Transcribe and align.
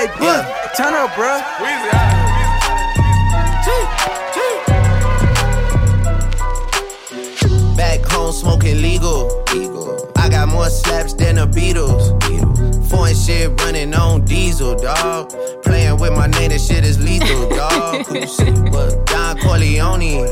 Hey, 0.00 0.06
Book, 0.18 0.46
turn 0.78 0.94
up, 0.94 1.14
bro. 1.14 1.42
Back 7.76 8.00
home 8.06 8.32
smoking 8.32 8.80
legal. 8.80 9.44
legal. 9.52 10.10
I 10.16 10.30
got 10.30 10.48
more 10.48 10.70
slaps 10.70 11.12
than 11.12 11.34
the 11.34 11.46
Beatles. 11.46 12.16
Foreign 12.88 13.14
shit 13.14 13.60
running 13.60 13.92
on 13.92 14.24
diesel, 14.24 14.74
dog. 14.74 15.34
Playing 15.64 15.98
with 16.00 16.14
my 16.14 16.28
name, 16.28 16.48
that 16.48 16.62
shit 16.62 16.82
is 16.82 16.98
lethal, 16.98 17.50
dog. 17.50 18.06
Who 18.06 18.20
you 18.20 18.26
see? 18.26 18.52
What? 18.70 19.04
Don 19.04 19.36
Corleone. 19.40 20.24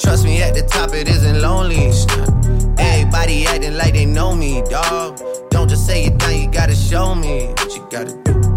Trust 0.00 0.24
me, 0.24 0.42
at 0.42 0.54
the 0.54 0.66
top 0.68 0.92
it 0.94 1.08
isn't 1.08 1.40
lonely. 1.40 1.92
Everybody 2.76 3.46
acting 3.46 3.76
like 3.76 3.94
they 3.94 4.06
know 4.06 4.34
me, 4.34 4.62
dog. 4.62 5.20
Don't 5.50 5.68
just 5.68 5.86
say 5.86 6.06
it 6.06 6.18
down, 6.18 6.40
you 6.40 6.50
gotta 6.50 6.74
show 6.74 7.14
me 7.14 7.46
what 7.50 7.72
you 7.76 7.86
gotta 7.88 8.20
do. 8.24 8.29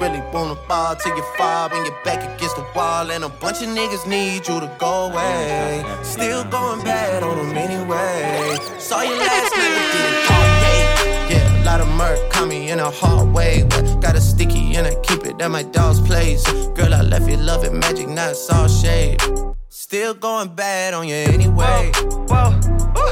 Really 0.00 0.22
wanna 0.32 0.54
ball 0.66 0.96
till 0.96 1.14
you 1.14 1.22
fall 1.36 1.68
and 1.70 1.84
your 1.86 1.94
back 2.04 2.22
against 2.22 2.56
the 2.56 2.64
wall. 2.74 3.10
And 3.10 3.22
a 3.22 3.28
bunch 3.28 3.60
of 3.60 3.68
niggas 3.68 4.06
need 4.06 4.48
you 4.48 4.58
to 4.58 4.74
go 4.78 5.10
away. 5.10 5.84
Still 6.02 6.42
going 6.44 6.82
bad 6.82 7.22
on 7.22 7.36
them 7.36 7.54
anyway. 7.54 8.56
Saw 8.78 9.02
you 9.02 9.14
last 9.14 9.54
night, 9.54 9.92
didn't 9.92 10.26
call 10.26 10.48
me. 10.64 11.34
Yeah, 11.34 11.62
a 11.62 11.64
lot 11.64 11.80
of 11.82 11.88
murk 11.98 12.30
caught 12.30 12.48
me 12.48 12.70
in 12.70 12.80
a 12.80 12.90
hard 12.90 13.30
way. 13.34 13.62
But 13.68 14.00
got 14.00 14.16
a 14.16 14.22
sticky 14.22 14.74
and 14.76 14.86
I 14.86 14.94
keep 15.02 15.26
it 15.26 15.38
at 15.38 15.50
my 15.50 15.64
dog's 15.64 16.00
place. 16.00 16.50
Girl, 16.72 16.94
I 16.94 17.02
left 17.02 17.28
you 17.28 17.36
love 17.36 17.64
it 17.64 17.74
magic, 17.74 18.08
not 18.08 18.34
all 18.50 18.68
shade. 18.68 19.20
Still 19.68 20.14
going 20.14 20.48
bad 20.54 20.94
on 20.94 21.08
you 21.08 21.16
anyway. 21.16 21.92
Whoa, 22.26 22.52
whoa, 22.94 23.10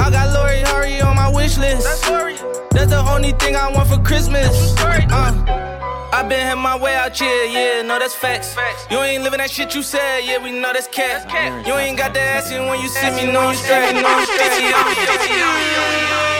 I 0.00 0.10
got 0.10 0.32
Lori 0.32 0.62
Harvey 0.62 1.00
on 1.02 1.14
my 1.14 1.28
wish 1.28 1.58
list. 1.58 1.84
That's 1.84 2.08
Lori. 2.08 2.36
That's 2.70 2.90
the 2.90 3.00
only 3.12 3.32
thing 3.32 3.54
I 3.54 3.70
want 3.70 3.86
for 3.88 3.98
Christmas. 3.98 4.74
Uh, 4.80 6.10
I 6.12 6.22
been 6.28 6.40
had 6.40 6.56
my 6.56 6.76
way 6.78 6.94
out 6.96 7.16
here, 7.16 7.44
yeah, 7.44 7.82
no, 7.82 7.98
that's 7.98 8.14
facts. 8.14 8.54
facts. 8.54 8.86
You 8.90 8.98
ain't 8.98 9.22
living 9.22 9.38
that 9.38 9.50
shit 9.50 9.74
you 9.74 9.82
said, 9.82 10.20
yeah, 10.24 10.42
we 10.42 10.50
know 10.52 10.72
that's 10.72 10.88
cat. 10.88 11.30
You 11.66 11.74
ain't 11.74 11.98
got 11.98 12.14
the 12.14 12.20
ass 12.20 12.50
in 12.50 12.66
when 12.66 12.80
you 12.80 12.88
see 12.88 13.10
me, 13.10 13.26
know 13.30 13.50
you 13.50 13.56
straight, 13.56 13.92
know 13.92 14.18
you 14.18 14.26
straight. 14.26 16.36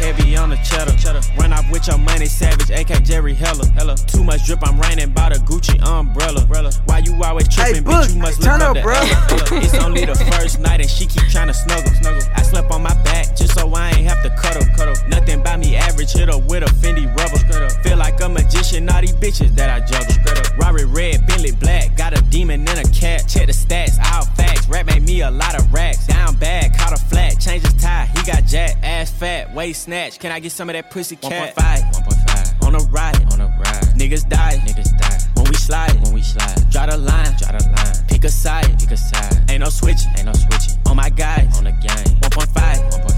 heavy 0.00 0.36
on 0.36 0.50
the 0.50 0.56
cheddar. 0.64 0.96
cheddar. 0.96 1.20
Run 1.36 1.52
off 1.52 1.70
with 1.70 1.86
your 1.86 1.98
money, 1.98 2.26
savage, 2.26 2.70
AK 2.70 3.04
Jerry 3.04 3.34
Heller. 3.34 3.68
Hella. 3.76 3.96
Too 3.96 4.24
much 4.24 4.46
drip, 4.46 4.60
I'm 4.66 4.80
raining 4.80 5.10
by 5.12 5.28
the 5.28 5.38
Gucci 5.44 5.76
umbrella. 5.86 6.40
Why 6.86 6.98
you 6.98 7.22
always 7.22 7.48
tripping, 7.48 7.84
Book, 7.84 8.04
bitch? 8.04 8.14
You 8.14 8.20
must 8.20 8.42
turn 8.42 8.60
look 8.60 8.70
up, 8.70 8.76
up, 8.76 8.82
bro. 8.82 9.58
It's 9.60 9.74
only 9.74 10.04
the 10.04 10.14
first 10.32 10.60
night 10.60 10.80
and 10.80 10.90
she 10.90 11.06
keep 11.06 11.28
trying 11.28 11.48
to 11.48 11.54
snuggle. 11.54 11.92
snuggle. 12.00 12.22
I 12.34 12.42
slept 12.42 12.70
on 12.70 12.82
my 12.82 12.94
back 13.04 13.36
just 13.36 13.54
so 13.54 13.72
I 13.74 13.90
ain't 13.90 14.08
have 14.08 14.22
to 14.22 14.30
cuddle. 14.30 14.64
cuddle. 14.76 14.96
Nothing 15.08 15.42
by 15.42 15.56
me 15.56 15.76
average, 15.76 16.12
hit 16.12 16.28
her 16.28 16.38
with 16.38 16.62
a 16.62 16.72
Fendi 16.80 17.06
rubber. 17.16 17.38
Feel 17.82 17.98
like 17.98 18.20
a 18.20 18.28
magician, 18.28 18.88
all 18.88 19.00
these 19.00 19.12
bitches 19.12 19.54
that 19.56 19.68
I 19.70 19.80
juggle. 19.84 20.14
Robert 20.58 20.86
Red, 20.86 21.26
Bentley 21.26 21.52
Black, 21.52 21.96
got 21.96 22.16
a 22.16 22.22
demon 22.22 22.66
and 22.68 22.78
a 22.78 22.90
cat. 22.92 23.28
Check 23.28 23.46
the 23.46 23.52
stats, 23.52 23.98
all 24.12 24.24
facts. 24.36 24.68
Rap 24.68 24.86
made 24.86 25.02
me 25.02 25.22
a 25.22 25.30
lot 25.30 25.58
of 25.58 25.72
racks. 25.72 26.06
Down 26.06 26.36
bad, 26.36 26.76
caught 26.76 26.92
a 26.92 27.02
flat, 27.04 27.40
change 27.40 27.64
his 27.64 27.74
tie, 27.74 28.08
he 28.14 28.22
got 28.24 28.44
jack. 28.46 28.76
Ass 28.82 29.10
fat, 29.10 29.54
waist 29.54 29.88
snatch. 29.90 30.20
Can 30.20 30.30
I 30.30 30.38
get 30.38 30.52
some 30.52 30.68
of 30.70 30.74
that 30.74 30.88
pussy 30.90 31.16
cat? 31.16 31.56
1.5, 31.56 32.62
1.5. 32.62 32.66
On 32.66 32.74
a 32.76 32.78
ride, 32.90 33.20
on 33.32 33.40
a 33.40 33.46
ride. 33.46 33.82
Niggas 33.98 34.28
die, 34.28 34.56
niggas 34.64 34.96
die. 34.96 35.18
When 35.34 35.50
we 35.50 35.56
slide, 35.56 35.94
when 36.04 36.12
we 36.14 36.22
slide. 36.22 36.70
Draw 36.70 36.86
the 36.86 36.96
line, 36.96 37.34
draw 37.38 37.50
the 37.50 37.64
line. 37.74 38.06
Pick 38.06 38.22
a 38.22 38.28
side, 38.28 38.78
pick 38.78 38.92
a 38.92 38.96
side. 38.96 39.50
Ain't 39.50 39.64
no 39.64 39.68
switching, 39.68 40.12
ain't 40.16 40.26
no 40.26 40.32
switching. 40.32 40.78
On 40.86 40.94
my 40.94 41.10
guys, 41.10 41.58
on 41.58 41.64
the 41.64 41.72
gang. 41.72 42.06
1.5, 42.22 42.90
1.5. 43.02 43.09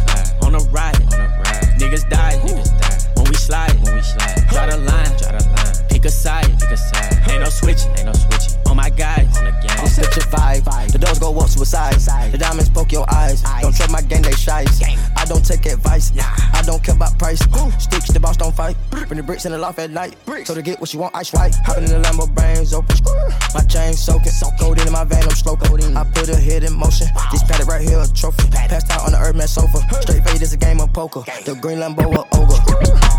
the 19.22 19.26
bricks 19.26 19.46
in 19.46 19.52
the 19.52 19.58
loft 19.58 19.78
at 19.78 19.90
night. 19.90 20.16
So 20.44 20.54
to 20.54 20.62
get 20.62 20.80
what 20.80 20.92
you 20.92 20.98
want, 20.98 21.14
ice 21.14 21.32
white. 21.32 21.54
Hopping 21.64 21.84
in 21.84 21.90
the 21.90 22.02
Lambo, 22.02 22.26
brains 22.34 22.74
open. 22.74 22.96
My 23.54 23.62
chain 23.70 23.94
soaking. 23.94 24.32
Gold 24.58 24.80
in 24.80 24.92
my 24.92 25.04
van, 25.04 25.22
I'm 25.22 25.30
smoking. 25.30 25.96
I 25.96 26.04
put 26.04 26.28
a 26.28 26.36
hit 26.36 26.64
in 26.64 26.74
motion. 26.74 27.06
This 27.30 27.42
Patek 27.44 27.66
right 27.66 27.80
here, 27.80 28.00
a 28.00 28.06
trophy. 28.08 28.50
Passed 28.50 28.90
out 28.90 29.06
on 29.06 29.12
the 29.12 29.18
Earthman 29.18 29.46
sofa. 29.46 29.78
Straight 30.02 30.24
fade 30.24 30.42
is 30.42 30.52
a 30.52 30.56
game 30.56 30.80
of 30.80 30.92
poker. 30.92 31.22
The 31.44 31.54
green 31.54 31.78
Lambo 31.78 32.10
a 32.10 32.22
ogre. 32.34 32.58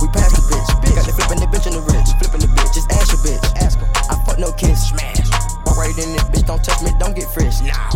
We 0.01 0.07
passed 0.11 0.35
the 0.35 0.43
bitch. 0.51 0.67
Got 0.95 1.05
the 1.07 1.13
flipping 1.15 1.39
the 1.39 1.47
bitch 1.47 1.67
in 1.67 1.73
the 1.73 1.83
rich. 1.87 2.09
Flipping 2.19 2.43
the 2.43 2.51
bitch. 2.51 2.73
Just 2.75 2.91
ask 2.91 3.11
your 3.15 3.21
bitch. 3.23 3.43
Ask 3.63 3.79
her. 3.79 3.87
I 4.11 4.15
fuck 4.25 4.39
no 4.39 4.51
kiss. 4.53 4.89
Smash. 4.89 5.29
Walk 5.65 5.77
right 5.77 5.97
in 5.97 6.11
this 6.13 6.23
bitch, 6.29 6.45
don't 6.45 6.63
touch 6.63 6.81
me, 6.83 6.91
don't 6.99 7.15
get 7.15 7.31
fresh. 7.31 7.61
Nah, 7.61 7.89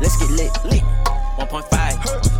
let's 0.00 0.16
get 0.20 0.30
lit, 0.30 0.52
lit. 0.64 0.84
1.5, 1.40 2.33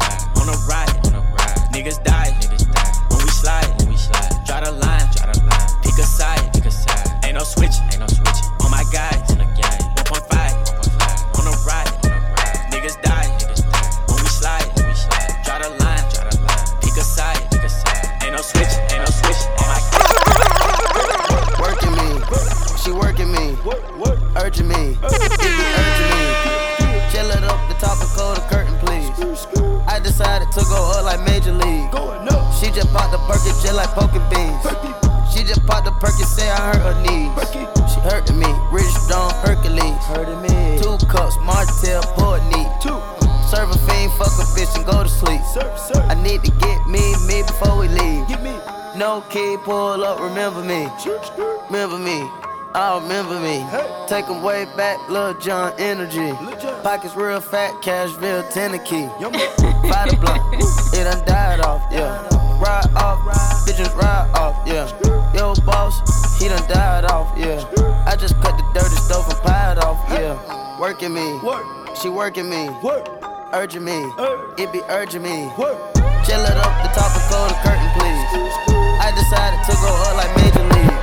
fuck 44.19 44.35
a 44.39 44.47
bitch 44.55 44.75
and 44.77 44.87
go 44.87 45.03
to 45.03 45.09
sleep. 45.09 45.41
I 46.09 46.15
need 46.15 46.43
to 46.45 46.51
get 46.51 46.87
me, 46.87 47.15
me 47.27 47.43
before 47.43 47.79
we 47.79 47.89
leave. 47.89 48.29
No 48.97 49.23
kid, 49.29 49.61
pull 49.61 50.05
up, 50.05 50.21
remember 50.21 50.63
me. 50.63 50.89
Remember 51.71 51.99
me. 51.99 52.29
I 52.77 52.99
remember 53.01 53.39
me. 53.39 53.65
Take 54.09 54.29
'em 54.29 54.43
way 54.43 54.65
back, 54.77 54.99
Lil 55.09 55.35
Jon 55.35 55.73
energy. 55.79 56.33
Pockets 56.83 57.15
real 57.15 57.41
fat, 57.41 57.73
Cashville, 57.83 58.43
Tennessee. 58.51 59.09
Fight 59.89 60.11
the 60.11 60.17
blunt, 60.21 60.43
it 60.93 61.05
done 61.05 61.25
died 61.25 61.61
off, 61.61 61.83
yeah. 61.93 62.27
Ride 62.59 62.91
off, 62.97 63.21
bitches 63.67 63.95
ride 63.95 64.29
off, 64.35 64.57
yeah. 64.67 64.91
Yo, 65.35 65.55
boss, 65.65 65.95
he 66.41 66.49
done 66.49 66.67
died 66.69 67.05
off, 67.05 67.33
yeah. 67.37 67.63
I 68.07 68.17
just 68.17 68.35
cut 68.43 68.57
the 68.57 68.65
dirty 68.75 68.97
stove 68.97 69.29
and 69.29 69.39
pied 69.43 69.79
off, 69.79 69.99
yeah. 70.11 70.81
Working 70.81 71.15
me, 71.15 71.39
she 72.01 72.09
working 72.09 72.51
me, 72.51 72.69
urging 73.55 73.85
me, 73.85 74.11
it 74.59 74.73
be 74.73 74.83
urging 74.89 75.23
me. 75.23 75.49
Chill 76.27 76.43
it 76.43 76.57
up, 76.59 76.75
the 76.83 76.91
top 76.91 77.15
and 77.15 77.23
close 77.31 77.51
the 77.51 77.59
curtain, 77.63 77.89
please. 77.95 78.23
I 78.99 79.13
decided 79.15 79.63
to 79.71 79.75
go 79.79 79.95
up 79.95 80.17
like 80.19 80.35
Major 80.43 80.67
League. 80.75 80.99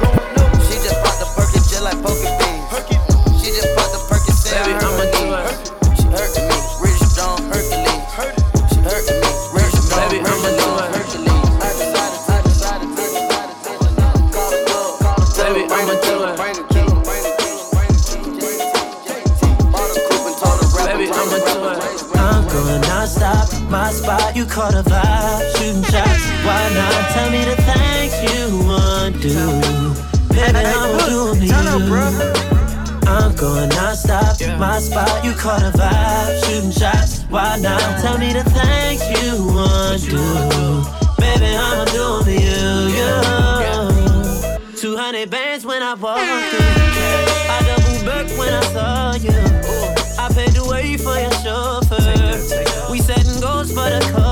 She 0.68 0.75
just 0.83 1.00
popped 1.00 1.19
the 1.24 1.31
Perkins 1.31 1.71
just 1.71 1.81
like 1.81 1.95
beans. 2.03 3.42
She 3.42 3.51
just 3.56 3.81
caught 24.51 24.74
a 24.74 24.83
vibe, 24.83 25.56
shooting 25.56 25.83
shots. 25.83 26.25
Why 26.44 26.62
not 26.75 27.09
tell 27.15 27.31
me 27.31 27.45
the 27.45 27.56
things 27.56 28.13
you? 28.27 28.42
Baby, 30.27 30.59
I'ma 30.59 30.98
do 31.07 31.36
me 31.39 31.48
you. 31.48 31.56
I'm 33.07 33.33
going 33.36 33.69
non-stop, 33.69 34.39
my 34.59 34.80
spot, 34.80 35.24
you 35.24 35.31
caught 35.33 35.62
a 35.63 35.71
vibe, 35.77 36.44
shooting 36.44 36.71
shots. 36.71 37.24
Why 37.30 37.59
not 37.62 38.01
tell 38.01 38.18
me 38.18 38.33
the 38.33 38.44
things 38.44 39.01
you 39.15 39.31
undo? 39.56 40.19
Baby, 41.18 41.56
I'ma 41.56 41.86
do 41.95 42.31
you, 42.31 42.92
you. 43.00 44.75
200 44.75 45.30
bands 45.30 45.65
when 45.65 45.81
I 45.81 45.94
walk 45.94 46.19
through. 46.19 46.59
I 47.50 47.57
double 47.68 48.06
back 48.06 48.27
when 48.38 48.53
I 48.53 48.63
saw 48.74 49.13
you. 49.15 49.31
I 50.19 50.27
paid 50.33 50.51
the 50.51 50.65
way 50.69 50.98
for 50.98 51.18
your 51.18 51.31
chauffeur. 51.39 52.92
We 52.92 53.00
setting 53.00 53.39
goals 53.39 53.69
for 53.69 53.89
the 53.89 54.00
culture. 54.12 54.31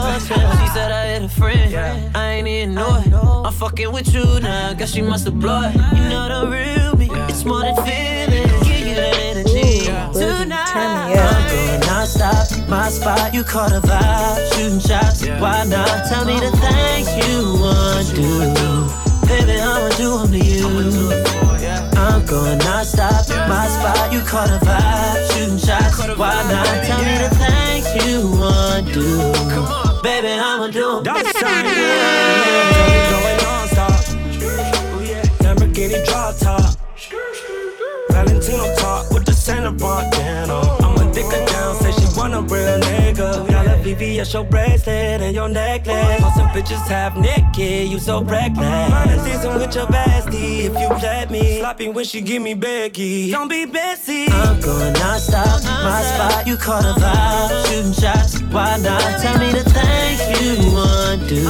She 1.40 1.46
said 1.46 1.80
I 1.80 1.88
had 1.88 1.98
a 1.98 2.12
friend. 2.12 2.16
I 2.16 2.32
ain't 2.32 2.48
even 2.48 2.76
know 2.76 3.02
it. 3.06 3.14
I'm 3.14 3.54
fucking 3.54 3.92
with 3.92 4.14
you 4.14 4.40
now. 4.42 4.74
Guess 4.74 4.94
she 4.94 5.02
must 5.02 5.26
have 5.26 5.40
blood. 5.40 5.74
You 5.74 6.10
know 6.10 6.28
the 6.28 6.52
real 6.52 6.96
me. 6.98 7.10
It's 7.30 7.46
more 7.46 7.62
than 7.62 7.76
feeling. 7.78 8.48
Give 8.64 8.88
you 8.88 8.96
that 8.96 9.16
energy 9.20 9.86
tonight. 10.14 10.76
I'm 10.76 11.48
going 11.50 11.80
non-stop. 11.82 12.70
My 12.70 12.90
spot, 12.90 13.34
you 13.34 13.44
caught 13.44 13.72
a 13.72 13.80
vibe. 13.80 14.54
Shooting 14.54 14.80
shots. 14.80 15.26
Why 15.40 15.66
not? 15.66 16.08
Tell 16.10 16.26
me 16.26 16.40
the 16.40 16.52
things 16.52 17.08
you 17.28 17.56
want 17.56 18.08
to 18.10 18.16
do. 18.16 18.90
Baby, 19.28 19.60
I'ma 19.62 19.90
do 19.96 20.18
them 20.20 20.32
to 20.32 20.40
you. 20.40 20.68
I'm 21.98 22.26
going 22.26 22.58
non-stop. 22.60 23.28
My 23.48 23.68
spot, 23.68 24.12
you 24.12 24.20
caught 24.22 24.50
a 24.50 24.60
vibe. 24.66 25.32
Shooting 25.34 25.58
shots. 25.58 26.18
Why 26.18 26.34
not? 26.52 26.86
Tell 26.86 27.02
me 27.04 27.18
the 27.18 27.30
things 27.36 28.06
you 28.06 28.30
want 28.30 28.88
to 28.88 28.94
do. 28.94 29.89
Baby, 30.02 30.30
I'ma 30.30 30.68
do 30.68 31.02
them. 31.02 31.04
Going 31.04 31.24
non-stop. 33.44 33.92
Oh, 34.42 35.02
Lamborghini 35.42 36.06
drop 36.06 36.38
top. 36.38 36.76
Valentino 38.10 38.76
talk 38.78 39.12
with 39.12 39.26
the 39.26 39.34
Santa 39.34 39.72
bandana. 39.72 40.60
I'ma 40.80 41.12
dick 41.12 41.26
her 41.26 41.46
down, 41.48 41.76
say 41.76 41.92
she 41.92 42.08
want 42.18 42.34
a 42.34 42.42
real 42.42 42.80
nigga. 42.80 43.49
VVS 43.80 44.34
your 44.34 44.44
bracelet 44.44 45.22
and 45.22 45.34
your 45.34 45.50
necklace. 45.50 46.22
All 46.24 46.32
some 46.32 46.50
bitches 46.50 46.86
have 46.88 47.18
naked, 47.18 47.90
you 47.90 48.00
so 48.00 48.24
reckless. 48.24 48.90
Mine 48.92 49.20
season 49.20 49.56
with 49.56 49.74
your 49.74 49.88
bestie 49.88 50.66
if 50.66 50.74
you 50.74 50.90
let 51.02 51.32
me. 51.32 51.60
Sloppy 51.60 51.90
when 51.90 52.06
she 52.06 52.22
give 52.22 52.42
me 52.42 52.54
Becky. 52.54 53.32
Don't 53.32 53.48
be 53.48 53.66
Bessie. 53.66 54.28
I'm 54.30 54.60
going 54.62 54.94
non-stop. 54.94 55.64
My 55.64 56.02
spot, 56.02 56.48
you 56.48 56.58
caught 56.58 56.86
a 56.86 56.94
vibe. 57.00 57.68
Shooting 57.68 57.94
shots. 57.94 58.42
Why 58.52 58.78
not? 58.78 59.02
Tell 59.22 59.38
me 59.40 59.52
the 59.52 59.64
things 59.64 60.20
you 60.42 60.74
want 60.74 61.22
to 61.22 61.36
do. 61.36 61.44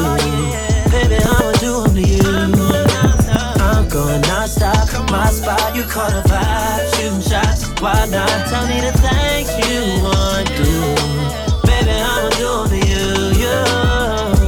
Baby, 0.91 1.17
I'ma 1.23 1.51
do 1.59 1.83
them 1.83 1.95
to 1.95 2.01
you. 2.01 2.21
I'm 3.61 3.87
going 3.89 4.21
non-stop. 4.21 5.09
My 5.11 5.29
spot, 5.29 5.75
you 5.75 5.83
caught 5.83 6.13
a 6.13 6.21
vibe. 6.27 6.95
Shooting 6.95 7.21
shots. 7.21 7.67
Why 7.81 8.05
not? 8.09 8.29
Tell 8.47 8.67
me 8.67 8.81
the 8.81 8.91
things 8.97 9.49
you 9.67 10.03
want 10.03 10.47
to 10.47 10.63
do. 10.63 11.28
Baby, 12.39 12.47
I'ma 12.47 12.67
do 12.67 12.69
them 12.69 13.33
to 13.33 13.39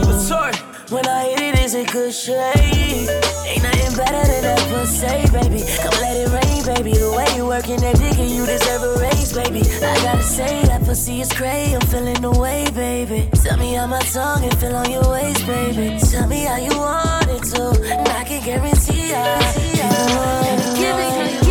you. 0.07 0.19
Sorry. 0.19 0.55
When 0.89 1.05
I 1.07 1.23
hit 1.29 1.41
it, 1.41 1.59
it's 1.59 1.73
a 1.73 1.83
good 1.85 2.13
shade. 2.13 3.09
Ain't 3.47 3.63
nothing 3.63 3.97
better 3.97 4.23
than 4.27 4.43
that 4.43 4.59
pussy, 4.71 5.27
baby. 5.31 5.63
Come 5.83 5.95
let 5.99 6.15
it 6.15 6.29
rain, 6.31 6.63
baby. 6.63 6.93
The 6.97 7.11
way 7.11 7.27
you 7.35 7.45
working 7.47 7.79
that 7.81 7.97
dick 7.97 8.17
and 8.17 8.29
you 8.29 8.45
deserve 8.45 8.83
a 8.83 8.99
raise, 8.99 9.33
baby. 9.33 9.61
I 9.83 9.95
gotta 10.03 10.23
say 10.23 10.63
that 10.65 10.83
pussy 10.83 11.21
is 11.21 11.31
crazy. 11.33 11.75
I'm 11.75 11.81
feeling 11.81 12.21
the 12.21 12.31
way, 12.31 12.69
baby. 12.71 13.29
Tell 13.43 13.57
me 13.57 13.73
how 13.73 13.87
my 13.87 14.01
tongue 14.01 14.43
and 14.43 14.57
feel 14.57 14.75
on 14.75 14.89
your 14.89 15.09
waist, 15.09 15.45
baby. 15.45 15.99
Tell 15.99 16.27
me 16.27 16.45
how 16.45 16.57
you 16.57 16.77
want 16.77 17.29
it 17.29 17.43
to, 17.55 17.71
and 17.91 18.07
I 18.07 18.23
can 18.23 18.43
guarantee 18.43 19.13
I. 19.13 19.53
Give 20.79 20.97
it, 20.97 21.43
give 21.43 21.47
it, 21.47 21.50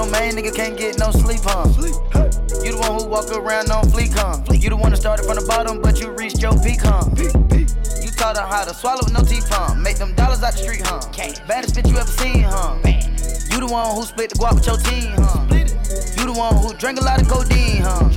Your 0.00 0.10
main 0.10 0.32
nigga 0.32 0.54
can't 0.54 0.78
get 0.78 0.98
no 0.98 1.10
sleep, 1.10 1.40
huh? 1.44 1.68
You 2.64 2.72
the 2.72 2.78
one 2.80 2.98
who 2.98 3.06
walk 3.06 3.30
around 3.30 3.70
on 3.70 3.84
fleek, 3.84 4.16
huh? 4.16 4.40
You 4.50 4.70
the 4.70 4.76
one 4.76 4.92
that 4.92 4.96
started 4.96 5.26
from 5.26 5.36
the 5.36 5.44
bottom, 5.44 5.82
but 5.82 6.00
you 6.00 6.10
reached 6.12 6.40
your 6.40 6.56
peak, 6.62 6.80
huh? 6.80 7.04
You 8.00 8.08
taught 8.16 8.38
her 8.38 8.46
how 8.46 8.64
to 8.64 8.72
swallow 8.72 9.04
with 9.04 9.12
no 9.12 9.20
teeth, 9.20 9.46
huh? 9.50 9.74
Make 9.74 9.98
them 9.98 10.14
dollars 10.14 10.42
out 10.42 10.52
the 10.52 10.58
street, 10.58 10.80
huh? 10.86 11.00
Baddest 11.46 11.74
bitch 11.74 11.90
you 11.90 11.98
ever 11.98 12.08
seen, 12.08 12.44
huh? 12.48 12.80
You 13.52 13.60
the 13.60 13.68
one 13.70 13.94
who 13.94 14.02
split 14.04 14.30
the 14.30 14.36
guap 14.36 14.54
with 14.54 14.66
your 14.66 14.78
team, 14.78 15.12
huh? 15.20 15.44
You 16.16 16.32
the 16.32 16.38
one 16.38 16.56
who 16.56 16.72
drank 16.80 16.98
a 16.98 17.04
lot 17.04 17.20
of 17.20 17.28
codeine, 17.28 17.82
huh? 17.84 18.08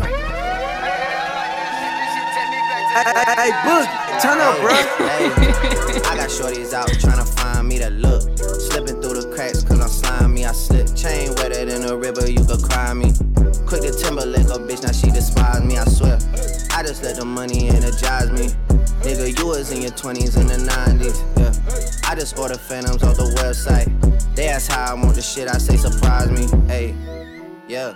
Hey, 2.93 3.51
Boog, 3.67 3.87
turn 4.21 4.39
up, 4.39 4.55
bro. 4.61 4.71
Hey, 5.03 5.27
I 6.07 6.15
got 6.15 6.29
shorties 6.29 6.71
out 6.73 6.87
trying 7.01 7.17
to 7.17 7.25
find 7.25 7.67
me 7.67 7.79
that 7.79 7.91
look. 7.91 8.21
Slipping 8.37 9.01
through 9.01 9.19
the 9.19 9.33
cracks 9.35 9.63
cause 9.63 9.81
I'm 9.81 9.89
slimy. 9.89 10.45
I 10.45 10.51
slip 10.51 10.95
chain 10.95 11.33
than 11.73 11.89
a 11.89 11.97
river, 11.97 12.29
you 12.29 12.43
could 12.45 12.61
cry 12.61 12.93
me. 12.93 13.11
Quick 13.65 13.81
to 13.81 13.91
Timberlake 13.91 14.45
a 14.45 14.59
bitch, 14.61 14.83
now 14.83 14.91
she 14.91 15.09
despise 15.09 15.63
me, 15.63 15.77
I 15.77 15.85
swear. 15.85 16.19
I 16.71 16.83
just 16.83 17.01
let 17.03 17.15
the 17.15 17.25
money 17.25 17.69
energize 17.69 18.31
me. 18.31 18.47
Nigga, 19.01 19.37
you 19.37 19.47
was 19.47 19.71
in 19.71 19.81
your 19.81 19.91
20s 19.91 20.37
and 20.37 20.49
the 20.49 20.57
90s, 20.71 21.17
yeah. 21.37 22.09
I 22.09 22.15
just 22.15 22.37
order 22.37 22.57
phantoms 22.57 23.01
off 23.03 23.17
the 23.17 23.23
website. 23.41 23.89
They 24.35 24.49
ask 24.49 24.71
how 24.71 24.91
I 24.91 24.93
want 24.93 25.15
the 25.15 25.21
shit, 25.21 25.47
I 25.47 25.57
say 25.57 25.77
surprise 25.77 26.29
me, 26.29 26.47
hey, 26.67 26.95
yeah. 27.67 27.95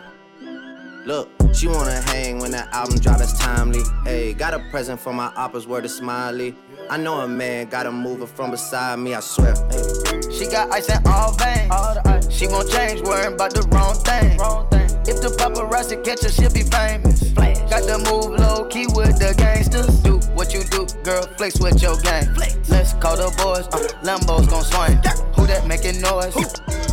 Look, 1.06 1.30
she 1.54 1.68
wanna 1.68 2.02
hang 2.02 2.40
when 2.40 2.52
that 2.52 2.74
album 2.74 2.98
drop, 3.00 3.22
timely. 3.40 3.84
Hey, 4.04 4.34
got 4.34 4.54
a 4.54 4.60
present 4.72 5.00
for 5.00 5.14
my 5.14 5.30
oppas, 5.38 5.68
word 5.68 5.86
is 5.86 5.96
smiley. 5.96 6.56
I 6.90 6.98
know 6.98 7.20
a 7.20 7.28
man 7.28 7.68
gotta 7.70 7.92
move 7.92 8.22
her 8.22 8.28
from 8.28 8.52
beside 8.52 9.00
me, 9.00 9.14
I 9.14 9.20
swear. 9.20 9.54
Hey. 9.70 10.17
She 10.38 10.46
got 10.46 10.72
ice 10.72 10.88
in 10.88 11.02
all 11.08 11.32
veins. 11.34 11.72
All 11.72 11.96
the 11.96 12.08
ice. 12.08 12.32
She 12.32 12.46
won't 12.46 12.70
change, 12.70 13.02
worrying 13.02 13.34
about 13.34 13.56
the 13.56 13.64
wrong 13.74 13.96
thing. 14.06 14.38
Wrong 14.38 14.70
thing. 14.70 14.86
If 15.10 15.20
the 15.20 15.34
paparazzi 15.34 16.04
catch 16.06 16.22
her, 16.22 16.30
she'll 16.30 16.54
be 16.54 16.62
famous. 16.62 17.32
Flash. 17.34 17.58
Got 17.72 17.90
to 17.90 17.98
move 18.06 18.38
low 18.38 18.66
key 18.70 18.86
with 18.94 19.18
the 19.18 19.34
gangsters. 19.36 19.90
Do 20.06 20.20
what 20.38 20.54
you 20.54 20.62
do, 20.70 20.86
girl, 21.02 21.24
flex 21.38 21.60
with 21.60 21.82
your 21.82 21.98
gang. 22.02 22.32
Flex. 22.36 22.54
Let's 22.70 22.94
call 22.94 23.18
the 23.18 23.34
boys, 23.42 23.66
uh, 23.74 23.82
Lambo's 24.06 24.46
gon' 24.46 24.62
swing. 24.62 25.02
Yeah. 25.02 25.18
Who 25.34 25.48
that 25.48 25.66
making 25.66 26.02
noise? 26.02 26.36
Who? 26.36 26.46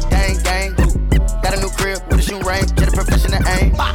Gang, 0.08 0.40
gang. 0.40 0.72
Who? 0.80 0.88
Got 1.44 1.52
a 1.52 1.60
new 1.60 1.68
crib 1.76 2.00
with 2.08 2.20
a 2.20 2.22
shoe 2.22 2.40
range, 2.48 2.74
get 2.76 2.88
a 2.88 2.92
professional 2.92 3.46
aim. 3.60 3.76
Bah. 3.76 3.92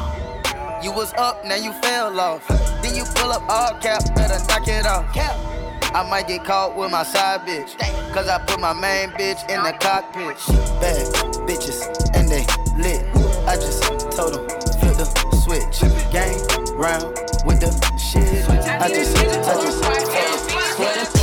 You 0.84 0.94
was 0.94 1.12
up, 1.18 1.44
now 1.44 1.56
you 1.56 1.74
fell 1.82 2.20
off. 2.20 2.48
Then 2.84 2.94
you 2.94 3.04
pull 3.16 3.32
up 3.32 3.42
all 3.50 3.74
cap, 3.82 4.14
better 4.14 4.38
knock 4.46 4.68
it 4.68 4.86
off. 4.86 5.12
Cap. 5.12 5.59
I 5.94 6.08
might 6.08 6.28
get 6.28 6.44
caught 6.44 6.76
with 6.76 6.92
my 6.92 7.04
side 7.04 7.42
bitch. 7.42 7.78
Cause 8.14 8.28
I 8.28 8.38
put 8.40 8.60
my 8.60 8.74
main 8.74 9.10
bitch 9.10 9.42
in 9.50 9.64
the 9.64 9.74
cockpit. 9.80 10.38
Bad 10.80 11.08
bitches, 11.48 11.82
and 12.16 12.30
they 12.30 12.46
lit. 12.78 13.06
I 13.48 13.56
just 13.56 13.84
told 14.16 14.36
them, 14.36 14.48
flip 14.80 14.98
the 14.98 15.06
switch. 15.44 15.82
Game 16.12 16.40
round 16.78 17.04
with 17.46 17.60
the 17.60 17.72
shit. 17.98 18.48
I 18.50 18.88
just, 18.90 19.18
I 19.18 19.24
just, 19.24 19.48
I 19.48 19.54
just, 19.54 20.80
I 20.80 20.96
just 20.96 21.19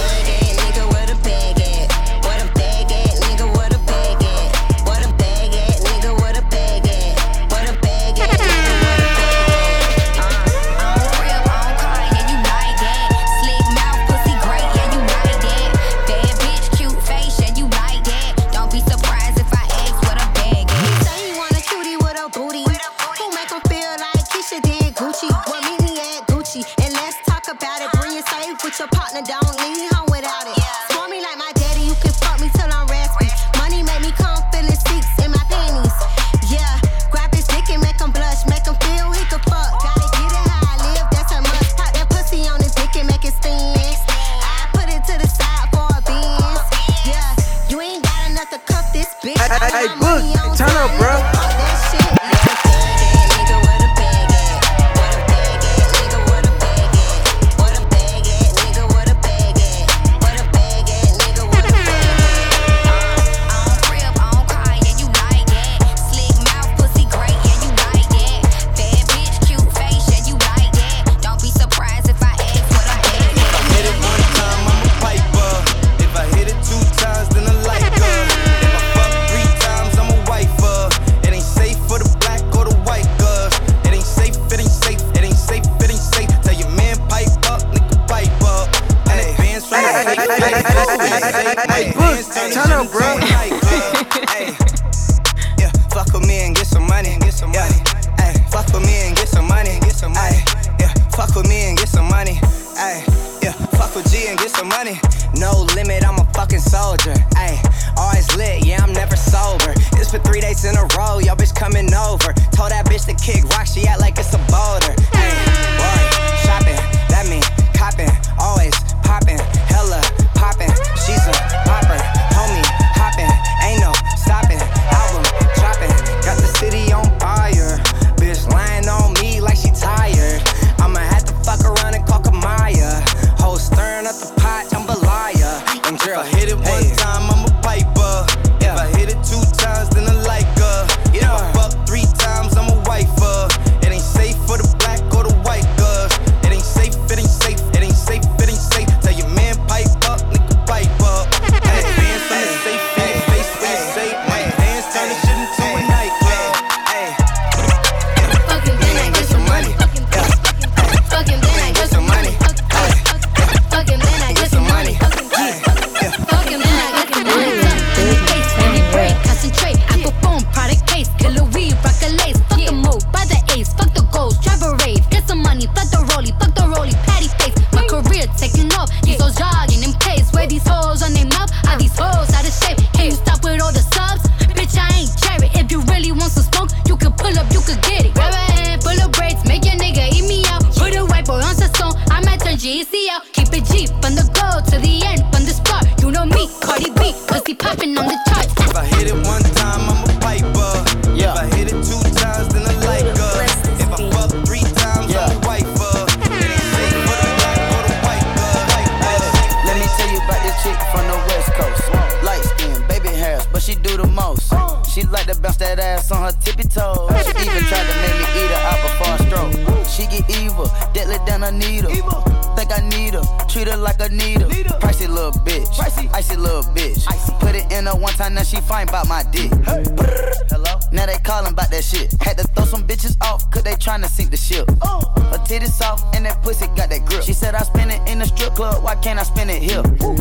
club, 238.70 238.84
why 238.84 238.94
can't 238.96 239.18
I 239.18 239.22
spend 239.22 239.50
it 239.50 239.62
here? 239.62 239.82
Woo, 240.00 240.16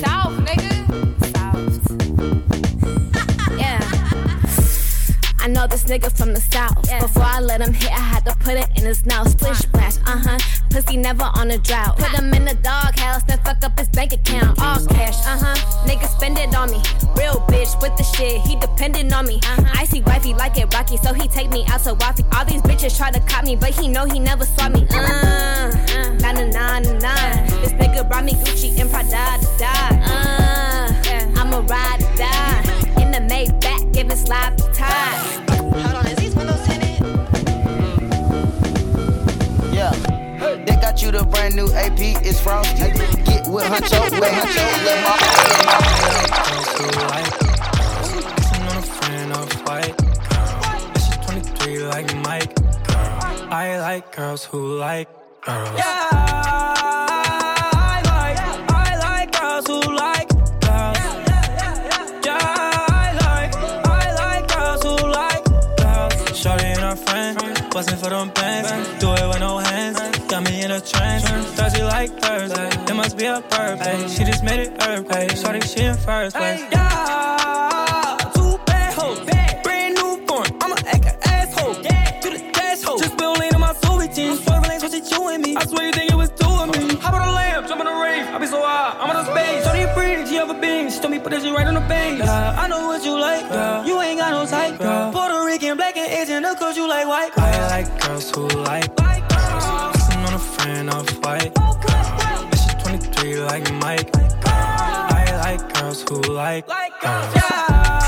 South, 0.00 0.34
nigga. 0.46 1.34
South. 1.34 1.53
I 5.44 5.46
know 5.46 5.66
this 5.66 5.84
nigga 5.84 6.10
from 6.10 6.32
the 6.32 6.40
south. 6.40 6.88
Yeah. 6.88 7.00
Before 7.00 7.22
I 7.22 7.38
let 7.38 7.60
him 7.60 7.74
hit, 7.74 7.92
I 7.92 8.00
had 8.00 8.24
to 8.24 8.34
put 8.36 8.54
it 8.54 8.66
in 8.76 8.84
his 8.84 9.04
mouth. 9.04 9.28
Splish 9.28 9.60
uh-huh. 9.60 9.90
splash, 9.90 9.96
uh 10.06 10.16
huh. 10.16 10.38
Pussy 10.70 10.96
never 10.96 11.24
on 11.34 11.50
a 11.50 11.58
drought. 11.58 11.98
Put 11.98 12.18
him 12.18 12.32
in 12.32 12.46
the 12.46 12.54
doghouse, 12.54 13.22
then 13.24 13.38
fuck 13.44 13.62
up 13.62 13.78
his 13.78 13.90
bank 13.90 14.14
account. 14.14 14.58
All 14.58 14.78
mm-hmm. 14.78 14.94
cash, 14.94 15.18
uh 15.26 15.36
huh. 15.36 15.86
Nigga 15.86 16.08
spend 16.08 16.38
it 16.38 16.56
on 16.56 16.70
me. 16.70 16.80
Real 17.14 17.44
bitch 17.52 17.78
with 17.82 17.94
the 17.98 18.04
shit, 18.04 18.40
he 18.40 18.56
dependent 18.56 19.12
on 19.12 19.26
me. 19.26 19.36
Uh-huh. 19.44 19.70
I 19.74 19.84
see 19.84 20.00
wifey 20.00 20.32
like 20.32 20.56
it 20.56 20.72
rocky, 20.72 20.96
so 20.96 21.12
he 21.12 21.28
take 21.28 21.50
me 21.50 21.66
out 21.68 21.82
to 21.82 21.94
Wafi. 21.94 22.24
All 22.34 22.46
these 22.46 22.62
bitches 22.62 22.96
try 22.96 23.10
to 23.10 23.20
cop 23.20 23.44
me, 23.44 23.54
but 23.54 23.78
he 23.78 23.86
know 23.86 24.06
he 24.06 24.18
never 24.18 24.46
swap 24.46 24.72
me. 24.72 24.86
Uh, 24.94 24.96
uh, 24.96 26.16
nah, 26.20 26.32
nah, 26.32 26.46
nah, 26.48 26.78
nah. 26.80 27.46
This 27.60 27.72
nigga 27.76 28.08
brought 28.08 28.24
me 28.24 28.32
Gucci 28.32 28.80
and 28.80 28.90
Prada. 28.90 29.44
Uh, 29.60 31.02
yeah. 31.04 31.30
I'ma 31.36 31.58
ride, 31.68 32.00
die 32.16 32.63
giving 33.94 34.16
slob 34.16 34.56
time. 34.74 35.48
Hold 35.72 35.94
on, 35.94 36.06
is 36.06 36.16
these 36.16 36.34
windows 36.34 36.62
tinted? 36.66 36.98
Mm. 36.98 38.14
Yeah. 39.72 39.92
They 40.66 40.76
got 40.76 41.00
you 41.02 41.10
the 41.12 41.24
brand 41.24 41.54
new 41.54 41.72
AP, 41.72 42.00
it's 42.26 42.40
frosty. 42.40 42.90
Get 43.24 43.46
with 43.48 43.64
her 43.64 43.80
choke, 43.80 44.10
let 44.20 44.34
her 44.34 44.46
choke, 44.52 44.84
let 44.84 45.04
my 45.04 45.34
I 53.50 53.78
like 53.78 54.14
girls 54.14 54.44
who 54.44 54.78
like 54.78 55.08
girls. 55.42 55.78
Yeah. 55.78 56.73
Bustin' 67.84 67.98
for 67.98 68.10
them 68.10 68.30
bands. 68.30 68.70
Do 69.00 69.12
it 69.12 69.28
with 69.28 69.40
no 69.40 69.58
hands, 69.58 69.98
got 70.28 70.42
me 70.44 70.62
in 70.62 70.70
a 70.70 70.80
trance. 70.80 71.24
She 71.74 71.82
like 71.82 72.10
Thursday? 72.20 72.68
It 72.90 72.94
must 72.94 73.16
be 73.18 73.24
her 73.24 73.42
birthday. 73.42 74.08
She 74.08 74.24
just 74.24 74.42
made 74.42 74.60
it 74.60 74.82
earthquake. 74.82 75.36
Shorty, 75.36 75.60
she 75.60 75.80
in 75.80 75.96
first 75.96 76.36
place. 76.36 76.60
Yeah, 76.72 78.16
two 78.34 78.58
bad 78.66 78.94
hoes, 78.94 79.20
brand 79.62 79.94
new. 79.96 80.24
I'ma 80.62 80.76
act 80.86 81.06
an 81.06 81.16
asshole. 81.24 82.98
Just 82.98 83.12
spill 83.12 83.34
my. 83.58 83.74
I 85.56 85.66
swear 85.66 85.86
you 85.86 85.92
think 85.92 86.10
it 86.10 86.16
was 86.16 86.30
two 86.30 86.46
of 86.46 86.68
me. 86.68 86.96
Hop 86.96 87.12
the 87.12 87.32
lamp, 87.32 87.66
jump 87.68 87.80
on 87.80 87.86
the 87.86 87.92
rave. 87.92 88.26
I 88.28 88.38
be 88.38 88.46
so 88.46 88.60
high, 88.62 88.96
I'm 89.00 89.10
on 89.10 89.24
the 89.24 89.33
she 90.34 90.40
a 90.40 90.54
beam. 90.60 90.90
She 90.90 90.98
told 90.98 91.12
me 91.12 91.18
put 91.18 91.30
that 91.30 91.42
shit 91.42 91.54
right 91.54 91.66
on 91.66 91.74
the 91.74 91.80
base. 91.80 92.18
Yeah, 92.18 92.60
I 92.62 92.66
know 92.68 92.86
what 92.86 93.04
you 93.04 93.18
like, 93.18 93.48
girl. 93.48 93.86
You 93.86 94.00
ain't 94.00 94.18
got 94.18 94.30
no 94.32 94.46
type, 94.46 94.78
girl. 94.78 95.12
Puerto 95.12 95.44
Rican, 95.44 95.76
black 95.76 95.96
and 95.96 96.10
Asian, 96.10 96.44
of 96.44 96.58
course 96.58 96.76
you 96.76 96.88
like 96.88 97.06
white. 97.06 97.30
I 97.38 97.66
like 97.68 97.88
girls 98.02 98.30
who 98.30 98.48
like 98.48 98.94
girls. 98.96 99.92
Kissing 99.94 100.22
on 100.26 100.34
a 100.34 100.38
friend 100.38 100.90
off 100.90 101.10
white. 101.24 101.54
Girl. 101.54 102.50
She's 102.50 102.74
23 102.82 103.40
like 103.40 103.72
Mike. 103.74 104.10
I 104.46 105.36
like 105.44 105.62
girls 105.74 106.02
who 106.02 106.20
like 106.32 106.66
girls. 106.66 107.34
Yeah, 107.36 108.03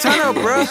turn 0.00 0.20
up, 0.20 0.34
bro. 0.34 0.64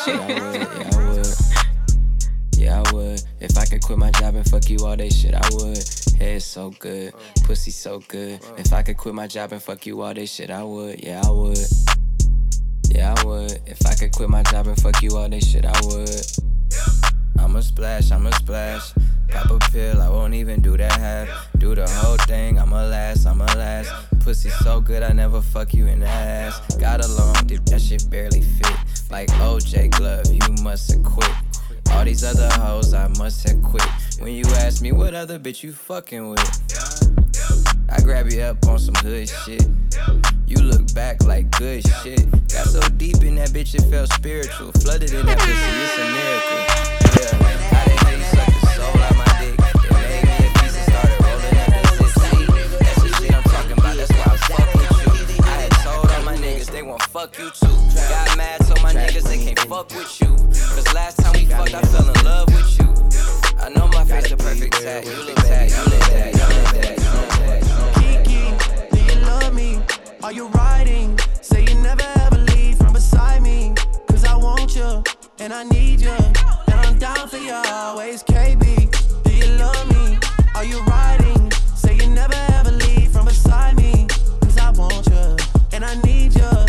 Yeah, 2.57 2.83
I 2.86 2.93
would. 2.93 3.21
If 3.39 3.57
I 3.57 3.65
could 3.65 3.81
quit 3.81 3.98
my 3.98 4.12
job 4.12 4.36
and 4.36 4.50
fuck 4.50 4.69
you 4.69 4.79
all 4.86 4.95
day, 4.95 5.09
shit, 5.09 5.33
I 5.33 5.50
would. 5.53 5.77
Head 6.17 6.41
so 6.41 6.71
good, 6.71 7.13
pussy 7.45 7.71
so 7.71 8.00
good. 8.07 8.41
If 8.57 8.74
I 8.74 8.83
could 8.83 8.98
quit 8.98 9.13
my 9.15 9.27
job 9.27 9.53
and 9.53 9.62
fuck 9.62 9.86
you 9.86 10.01
all 10.01 10.13
day, 10.13 10.25
shit, 10.25 10.50
I 10.50 10.63
would. 10.63 11.03
Yeah, 11.03 11.22
I 11.24 11.29
would. 11.29 11.57
Yeah, 12.89 13.15
I 13.18 13.25
would. 13.25 13.61
If 13.65 13.85
I 13.85 13.96
could 13.96 14.11
quit 14.11 14.29
my 14.29 14.44
job 14.44 14.68
and 14.68 14.81
fuck 14.81 15.01
you 15.01 15.15
all 15.15 15.29
day, 15.29 15.39
shit, 15.39 15.65
I 15.65 15.79
would. 15.85 16.09
I'ma 17.39 17.61
splash, 17.61 18.11
I'ma 18.11 18.31
splash. 18.31 18.94
Pop 19.29 19.51
a 19.51 19.59
pill, 19.72 20.01
I 20.01 20.09
won't 20.09 20.33
even 20.33 20.59
do 20.61 20.75
that 20.75 20.92
half. 20.92 21.29
Do 21.59 21.75
the 21.75 21.87
whole 21.87 22.18
thing, 22.18 22.59
I'ma 22.59 22.87
last, 22.87 23.25
I'ma 23.27 23.46
last. 23.46 23.92
Pussy 24.22 24.50
so 24.50 24.81
good, 24.81 25.03
I 25.03 25.13
never 25.13 25.39
fuck 25.42 25.74
you 25.74 25.87
in 25.87 26.00
the 26.00 26.07
ass. 26.07 26.59
Got 26.75 27.05
a 27.05 27.07
long 27.07 27.35
dick, 27.46 27.63
that 27.65 27.79
shit 27.81 28.09
barely 28.09 28.42
fit. 28.42 28.75
Like 29.09 29.29
OJ 29.29 29.89
Glove, 29.89 30.31
you 30.31 30.63
must 30.63 30.91
have 30.93 31.03
quit. 31.03 31.31
All 31.91 32.05
these 32.05 32.24
other 32.24 32.48
hoes, 32.61 32.93
I 32.93 33.07
must 33.17 33.48
have 33.48 33.59
quit. 33.63 33.83
When 34.19 34.33
you 34.33 34.45
ask 34.57 34.83
me 34.83 34.91
what 34.91 35.15
other 35.15 35.39
bitch 35.39 35.63
you 35.63 35.74
fucking 35.74 36.29
with, 36.29 36.39
I 37.89 38.00
grab 38.01 38.31
you 38.31 38.41
up 38.41 38.63
on 38.67 38.77
some 38.77 38.93
hood 38.95 39.27
shit. 39.27 39.65
You 40.45 40.57
look 40.57 40.93
back 40.93 41.24
like 41.24 41.50
good 41.57 41.83
shit. 42.03 42.29
Got 42.50 42.67
so 42.67 42.81
deep 42.98 43.24
in 43.24 43.33
that 43.35 43.50
bitch, 43.50 43.74
it 43.74 43.81
felt 43.89 44.13
spiritual. 44.13 44.72
Flooded 44.74 45.11
in 45.11 45.25
that 45.25 45.39
pussy, 45.39 45.53
it's 45.53 45.98
a 45.98 46.05
miracle. 46.13 46.61
Yeah, 47.17 47.33
I 47.72 47.85
didn't 47.89 48.22
the 48.61 48.67
soul 48.77 49.01
out 49.01 49.15
my 49.17 49.25
dick. 49.41 49.57
Made 49.89 50.22
me 50.24 50.37
a 50.37 50.53
piece. 50.61 50.77
That's 52.77 53.01
the 53.01 53.09
shit 53.17 53.33
I'm 53.35 53.43
talking 53.43 53.72
about. 53.72 53.95
That's 53.98 54.11
why 54.11 54.24
I 54.25 54.37
fuck 54.37 54.69
with 54.75 55.37
you. 55.37 55.43
I 55.43 55.45
had 55.50 55.72
told 55.72 56.05
all 56.11 56.24
my 56.24 56.35
niggas 56.37 56.69
they 56.72 56.83
won't 56.83 57.01
fuck 57.01 57.37
you 57.39 57.50
my 58.93 59.01
niggas 59.01 59.23
they 59.23 59.37
can't 59.37 59.59
fuck 59.59 59.89
with 59.91 60.19
you. 60.21 60.35
Cause 60.75 60.93
last 60.93 61.17
time 61.17 61.33
we 61.33 61.45
fucked, 61.45 61.73
I 61.73 61.81
fell 61.81 62.09
in 62.09 62.25
love 62.25 62.47
with 62.47 62.79
you. 62.79 62.87
I 63.59 63.69
know 63.69 63.87
my 63.87 64.03
face 64.03 64.29
the 64.29 64.37
perfect 64.37 64.73
tag. 64.81 65.05
You 65.05 65.23
look 65.23 65.35
tag, 65.35 65.69
you 65.69 65.83
look 65.91 65.99
tag, 66.09 66.33
you 66.33 66.45
look 66.55 66.65
tag, 66.73 66.97
you 66.97 67.11
look 67.17 67.29
tag. 67.29 67.63
Kiki, 67.95 68.43
do 68.91 69.13
you 69.13 69.21
love 69.21 69.53
me? 69.53 69.81
Are 70.23 70.31
you 70.31 70.47
riding? 70.47 71.19
Say 71.41 71.65
you 71.65 71.75
never 71.75 72.03
ever 72.25 72.37
leave 72.37 72.77
from 72.77 72.93
beside 72.93 73.43
me. 73.43 73.75
Cause 74.07 74.25
I 74.25 74.35
want 74.35 74.75
you 74.75 75.03
and 75.39 75.53
I 75.53 75.63
need 75.65 76.01
you. 76.01 76.17
And 76.67 76.79
I'm 76.85 76.97
down 76.97 77.27
for 77.27 77.37
you 77.37 77.53
always. 77.53 78.23
KB, 78.23 78.63
do 79.23 79.35
you 79.35 79.51
love 79.57 79.87
me? 79.93 80.17
Are 80.55 80.65
you 80.65 80.81
riding? 80.85 81.51
Say 81.75 81.95
you 81.95 82.09
never 82.09 82.39
ever 82.57 82.71
leave 82.71 83.11
from 83.11 83.25
beside 83.25 83.75
me. 83.75 84.07
Cause 84.41 84.57
I 84.57 84.71
want 84.71 85.05
you 85.07 85.37
and 85.73 85.85
I 85.85 85.93
need 86.01 86.33
you. 86.33 86.69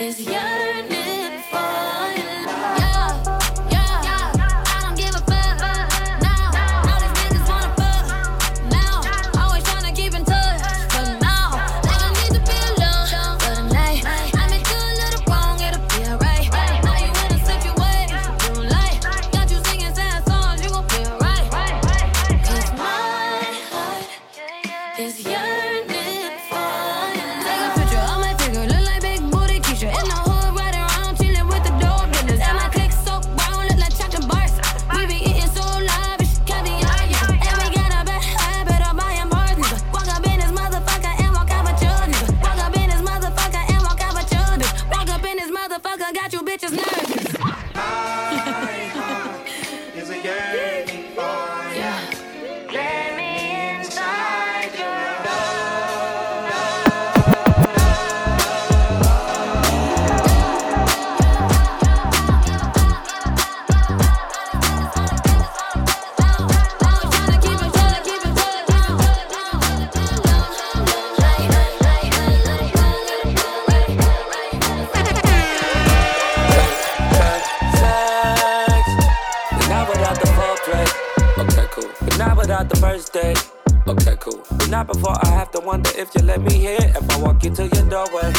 is 0.00 0.18
yearning 0.18 0.59
if 86.50 86.56
you 86.56 86.68
let 86.68 86.80
me 86.80 86.84
hear 86.84 86.92
if 86.96 87.10
I 87.10 87.22
walk 87.22 87.44
into 87.44 87.66
your 87.66 87.88
doorway. 87.88 88.32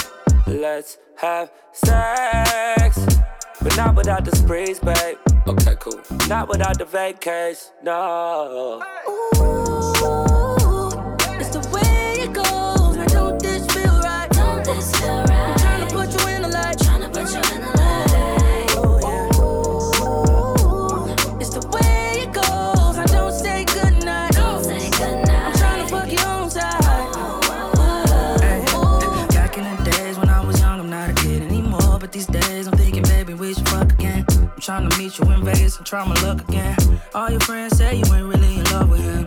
Let's 0.48 0.98
have 1.18 1.52
sex, 1.72 3.06
but 3.62 3.78
not 3.78 3.96
without 3.96 4.26
the 4.26 4.36
sprees, 4.36 4.80
babe. 4.80 5.18
Okay, 5.48 5.76
cool. 5.80 6.00
Not 6.28 6.50
without 6.50 6.78
the 6.78 6.86
vacays, 6.86 7.72
no. 7.84 8.82
It's 9.34 10.31
try 35.92 36.06
my 36.06 36.16
luck 36.22 36.48
again. 36.48 36.78
All 37.14 37.30
your 37.30 37.42
friends 37.42 37.78
say 37.78 37.98
you 37.98 38.06
ain't 38.14 38.26
really 38.26 38.60
in 38.60 38.64
love 38.72 38.90
with 38.90 39.02
him. 39.02 39.26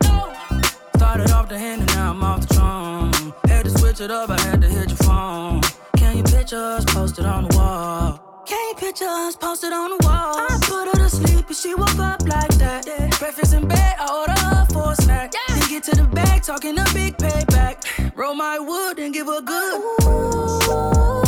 Started 0.97 1.31
off 1.31 1.47
the 1.47 1.59
hand 1.59 1.83
and 1.83 1.95
now 1.95 2.13
I'm 2.13 2.25
off 2.25 2.41
the 2.49 2.55
throne. 2.55 3.35
Had 3.45 3.67
to 3.67 3.71
switch 3.79 4.01
it 4.01 4.11
up, 4.11 4.31
I 4.31 4.41
had 4.41 4.63
to 4.63 4.69
hit 4.69 4.89
your 4.89 4.97
phone. 4.97 5.61
Can 5.99 6.17
you 6.17 6.23
picture 6.23 6.57
us 6.57 6.87
posted 6.87 7.27
on 7.27 7.49
the 7.49 7.55
wall? 7.55 8.45
Can 8.47 8.67
you 8.71 8.77
picture 8.77 9.05
us 9.05 9.37
posted 9.37 9.75
on 9.75 9.91
the 9.91 10.07
wall? 10.07 10.37
I 10.39 10.59
put 10.63 10.89
her 10.89 11.05
to 11.05 11.11
sleep 11.11 11.47
and 11.49 11.55
she 11.55 11.75
woke 11.75 11.99
up 11.99 12.27
like 12.27 12.55
that. 12.55 12.87
Breakfast 13.19 13.53
in 13.53 13.69
bed, 13.69 13.97
I 14.01 14.07
order 14.21 14.41
her 14.41 14.65
for 14.73 14.93
a 14.93 14.97
snack. 14.97 15.35
Then 15.49 15.69
get 15.69 15.83
to 15.83 15.97
the 15.97 16.05
bag, 16.05 16.45
talking 16.45 16.79
a 16.79 16.85
big 16.95 17.19
payback. 17.19 18.17
Roll 18.17 18.35
my 18.35 18.59
wood 18.59 18.99
and 18.99 19.13
give 19.13 19.27
her 19.27 19.43
good. 19.43 19.83
It's 19.99 21.24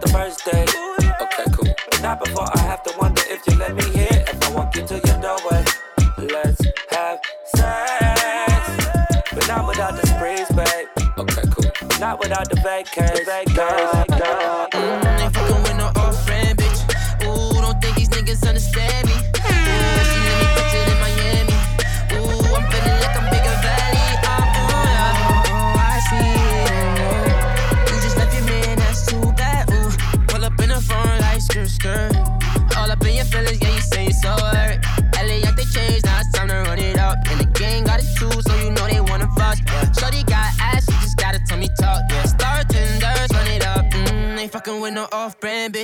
The 0.00 0.08
first 0.08 0.44
date. 0.44 0.68
Okay, 1.22 1.44
cool. 1.52 1.74
Not 2.02 2.22
before 2.22 2.48
I 2.52 2.60
have 2.62 2.82
to 2.82 2.92
wonder 2.98 3.22
if 3.26 3.46
you 3.46 3.56
let 3.56 3.74
me 3.76 3.84
hear 3.84 4.08
if 4.10 4.42
I 4.42 4.50
walk 4.52 4.76
into 4.76 4.94
your 4.94 5.20
doorway. 5.20 5.64
Let's 6.18 6.60
have 6.90 7.20
sex. 7.44 8.86
But 9.32 9.48
not 9.48 9.68
without 9.68 9.94
the 9.94 10.06
sprees, 10.06 10.48
babe. 10.48 10.88
Okay, 11.16 11.42
cool. 11.48 11.98
Not 12.00 12.18
without 12.18 12.50
the 12.50 12.56
vacays. 12.56 13.24
vacays. 13.24 14.13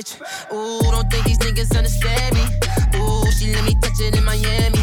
Bitch. 0.01 0.53
Ooh, 0.53 0.91
don't 0.91 1.09
think 1.09 1.25
these 1.25 1.37
niggas 1.37 1.75
understand 1.75 2.35
me. 2.35 2.43
Ooh, 2.99 3.31
she 3.31 3.53
let 3.53 3.63
me 3.65 3.75
touch 3.81 3.99
it 3.99 4.17
in 4.17 4.23
Miami. 4.23 4.79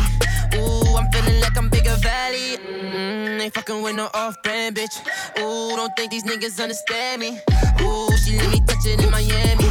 Ooh, 0.56 0.96
I'm 0.96 1.10
feeling 1.10 1.40
like 1.40 1.56
I'm 1.56 1.68
bigger 1.68 1.96
valley. 1.96 2.56
Mm, 2.58 3.40
ain't 3.40 3.54
fucking 3.54 3.82
with 3.82 3.96
no 3.96 4.08
off-brand 4.14 4.76
bitch. 4.76 4.96
Ooh, 5.38 5.76
don't 5.76 5.94
think 5.96 6.10
these 6.10 6.24
niggas 6.24 6.60
understand 6.62 7.20
me. 7.20 7.38
Ooh, 7.82 8.08
she 8.24 8.38
let 8.38 8.50
me 8.50 8.60
touch 8.66 8.86
it 8.86 9.02
in 9.02 9.10
Miami. 9.10 9.68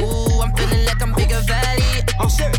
Ooh, 0.00 0.40
I'm 0.40 0.54
feeling 0.56 0.84
like 0.86 1.02
I'm 1.02 1.12
bigger 1.14 1.40
valley. 1.40 2.02
I'm 2.20 2.28
sick. 2.28 2.54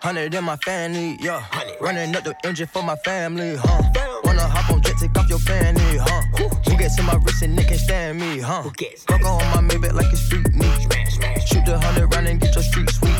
Hundred 0.00 0.34
in 0.34 0.44
my 0.44 0.56
family, 0.56 1.16
yeah. 1.20 1.42
Running 1.80 2.14
up 2.14 2.22
the 2.22 2.34
engine 2.44 2.68
for 2.68 2.82
my 2.82 2.96
family, 2.96 3.56
huh? 3.56 3.82
Wanna 4.22 4.46
hop 4.46 4.70
on 4.70 4.80
jet, 4.82 4.94
take 5.00 5.16
off 5.18 5.28
your 5.28 5.38
fanny, 5.40 5.80
huh? 5.96 6.22
Who 6.64 6.76
gets 6.76 6.98
in 6.98 7.06
my 7.06 7.14
wrist 7.14 7.42
and 7.42 7.58
they 7.58 7.64
can't 7.64 7.80
stand 7.80 8.20
me, 8.20 8.38
huh? 8.38 8.62
Fuck 9.08 9.24
on 9.24 9.66
my 9.66 9.74
Maybach 9.74 9.94
like 9.94 10.12
it's 10.12 10.20
street 10.20 10.54
meat. 10.54 11.05
Shoot 11.46 11.64
the 11.64 11.78
hundred 11.78 12.12
round 12.12 12.26
and 12.26 12.40
get 12.40 12.54
your 12.54 12.64
street 12.64 12.90
sweet. 12.90 13.14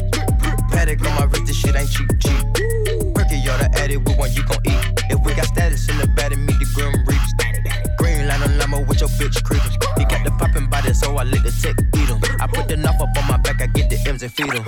Patek 0.75 0.99
on 1.07 1.15
my 1.15 1.25
wrist, 1.25 1.47
this 1.47 1.57
shit 1.57 1.77
ain't 1.77 1.89
cheap, 1.89 2.11
cheap. 2.19 2.43
Perky, 3.15 3.39
y'all 3.39 3.57
the 3.59 3.71
addict, 3.79 4.03
with 4.07 4.19
one 4.19 4.33
you 4.33 4.43
gon' 4.43 4.59
eat. 4.67 4.83
If 5.11 5.25
we 5.25 5.33
got 5.35 5.47
status 5.47 5.89
in 5.89 5.97
the 5.99 6.07
and 6.33 6.45
meet 6.45 6.59
the 6.59 6.67
grim 6.75 6.93
reaps. 7.07 7.33
Green 7.99 8.27
line 8.27 8.43
on 8.43 8.59
limo 8.59 8.85
with 8.85 9.01
your 9.01 9.11
bitch 9.11 9.43
creeping. 9.45 9.71
He 9.97 10.05
got 10.05 10.25
the 10.25 10.33
poppin' 10.33 10.69
body, 10.69 10.93
so 10.93 11.17
I 11.17 11.23
let 11.23 11.43
the 11.45 11.53
tech 11.63 11.77
beat 11.93 12.09
him. 12.09 12.21
I 12.41 12.47
put 12.49 12.69
the 12.69 12.77
knife 12.77 13.01
up 13.01 13.17
on 13.17 13.29
my 13.29 13.37
back, 13.39 13.63
I 13.63 13.67
get 13.67 13.89
the 13.91 13.97
M's 14.09 14.23
and 14.23 14.33
feed 14.33 14.53
him. 14.53 14.65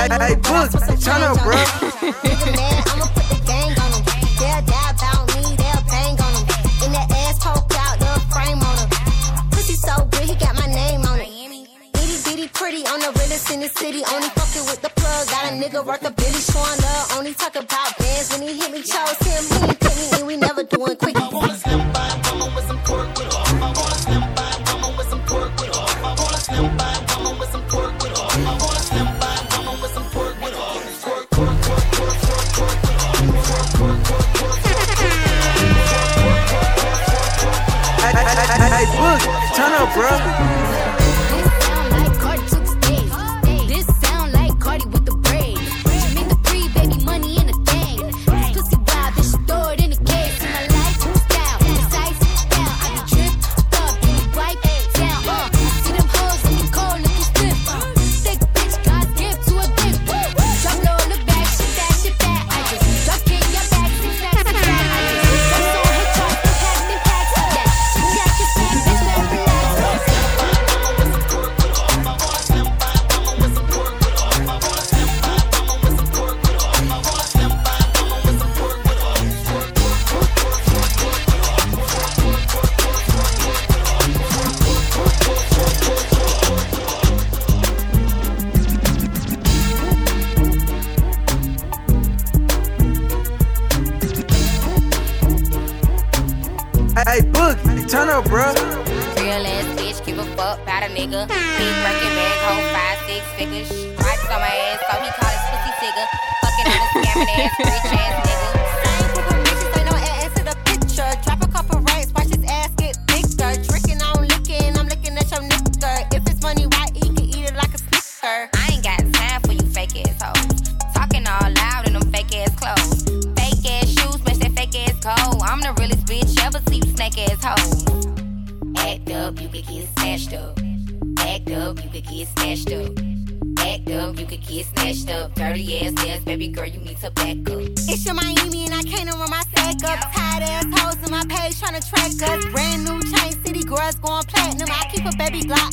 Hey, 0.00 0.08
hey, 0.08 0.40
some 0.70 0.96
turn 0.96 1.22
up, 1.22 1.36
bro. 1.42 2.76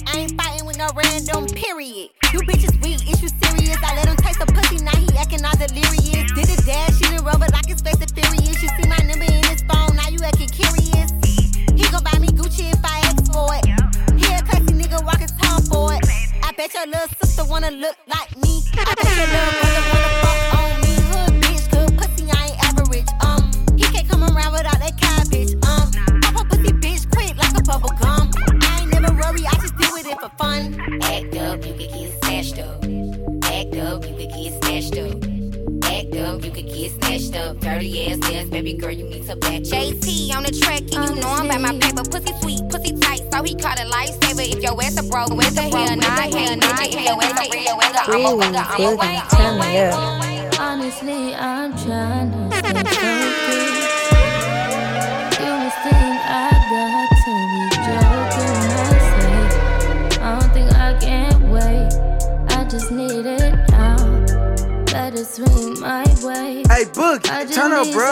I 0.07 0.19
ain't 0.19 0.41
fighting 0.41 0.65
with 0.65 0.77
no 0.77 0.87
random. 0.95 1.47
Period. 1.47 2.09
You 2.31 2.39
bitches 2.47 2.71
weak. 2.81 3.03
Is 3.11 3.21
you 3.21 3.27
serious? 3.43 3.77
I 3.83 3.95
let 3.95 4.07
him 4.07 4.15
taste 4.15 4.39
the 4.39 4.45
pussy. 4.47 4.77
Now 4.83 4.95
he 4.95 5.07
acting 5.17 5.43
all 5.43 5.55
delirious. 5.59 6.31
Did 6.31 6.47
a 6.47 6.57
dash 6.63 7.01
in 7.03 7.17
the 7.17 7.21
rubber 7.23 7.47
like 7.51 7.67
his 7.67 7.81
face 7.81 7.99
is 7.99 8.11
furious. 8.15 8.63
You 8.63 8.69
see 8.69 8.87
my 8.87 8.97
number 9.03 9.27
in 9.27 9.43
his 9.51 9.61
phone. 9.67 9.95
Now 9.99 10.07
you 10.07 10.19
acting 10.23 10.47
curious. 10.47 11.11
He 11.75 11.83
gon' 11.91 12.03
buy 12.03 12.17
me 12.19 12.27
Gucci 12.31 12.71
if 12.71 12.79
I 12.83 13.03
ask 13.03 13.27
for 13.35 13.51
it. 13.51 13.67
He 14.15 14.25
a 14.31 14.39
classy 14.47 14.73
nigga 14.79 15.03
walking 15.03 15.27
tom 15.43 15.61
for 15.67 15.93
it. 15.93 16.01
I 16.41 16.51
bet 16.55 16.73
your 16.73 16.87
little 16.87 17.11
sister 17.19 17.43
wanna 17.43 17.71
look 17.71 17.97
like 18.07 18.31
me. 18.39 18.63
I 18.79 18.95
bet 18.95 19.11
your 19.11 19.27
little 19.27 19.51
brother 19.59 19.83
wanna 19.91 20.26
up, 31.57 31.65
you 31.65 31.73
could 31.73 31.91
get 31.91 32.23
snatched 32.23 32.59
up. 32.59 32.83
Act 33.43 33.75
up, 33.77 34.07
you 34.07 34.15
could 34.15 34.29
get 34.29 34.63
snatched 34.63 34.97
up. 34.97 35.17
Act 35.85 36.15
up, 36.15 36.43
you 36.43 36.51
could 36.51 36.67
get 36.67 36.91
snatched 36.91 37.35
up. 37.35 37.59
Dirty 37.59 38.11
ass 38.11 38.19
ass, 38.31 38.49
baby 38.49 38.73
girl, 38.73 38.91
you 38.91 39.05
need 39.05 39.25
to 39.27 39.35
back. 39.35 39.61
JT 39.61 40.35
on 40.35 40.43
the 40.43 40.51
track, 40.51 40.81
and 40.81 41.15
you 41.15 41.21
know 41.21 41.29
I'm 41.29 41.45
about 41.45 41.61
my 41.61 41.79
paper. 41.79 42.03
Pussy 42.03 42.33
sweet, 42.41 42.61
pussy 42.69 42.97
tight, 42.99 43.21
so 43.31 43.43
he 43.43 43.55
caught 43.55 43.79
a 43.79 43.83
lifesaver. 43.83 44.47
If 44.47 44.61
your 44.61 44.81
ass 44.83 44.99
a 44.99 45.09
broke, 45.09 45.29
with 45.29 45.55
the 45.55 45.61
hell, 45.61 45.95
not 45.95 46.33
hell, 46.33 46.57
not 46.57 46.91
your 46.91 47.23
ass 47.23 47.47
a 47.47 47.57
real, 47.57 47.79
I'm 48.07 48.25
a 48.25 48.45
nigga, 48.45 48.63
I'm 48.69 48.81
a 48.81 48.95
really, 48.95 49.21
turn 49.31 49.59
me 49.59 49.79
up. 49.79 50.59
Honestly, 50.59 51.35
I'm 51.35 51.71
trying 51.77 52.31
to 52.51 53.36
Swing 65.25 65.79
my 65.79 66.05
way. 66.21 66.63
Hey, 66.69 66.85
just 66.93 67.53
turn 67.55 67.71
up, 67.71 67.87
need 67.87 67.93
bro. 67.93 68.05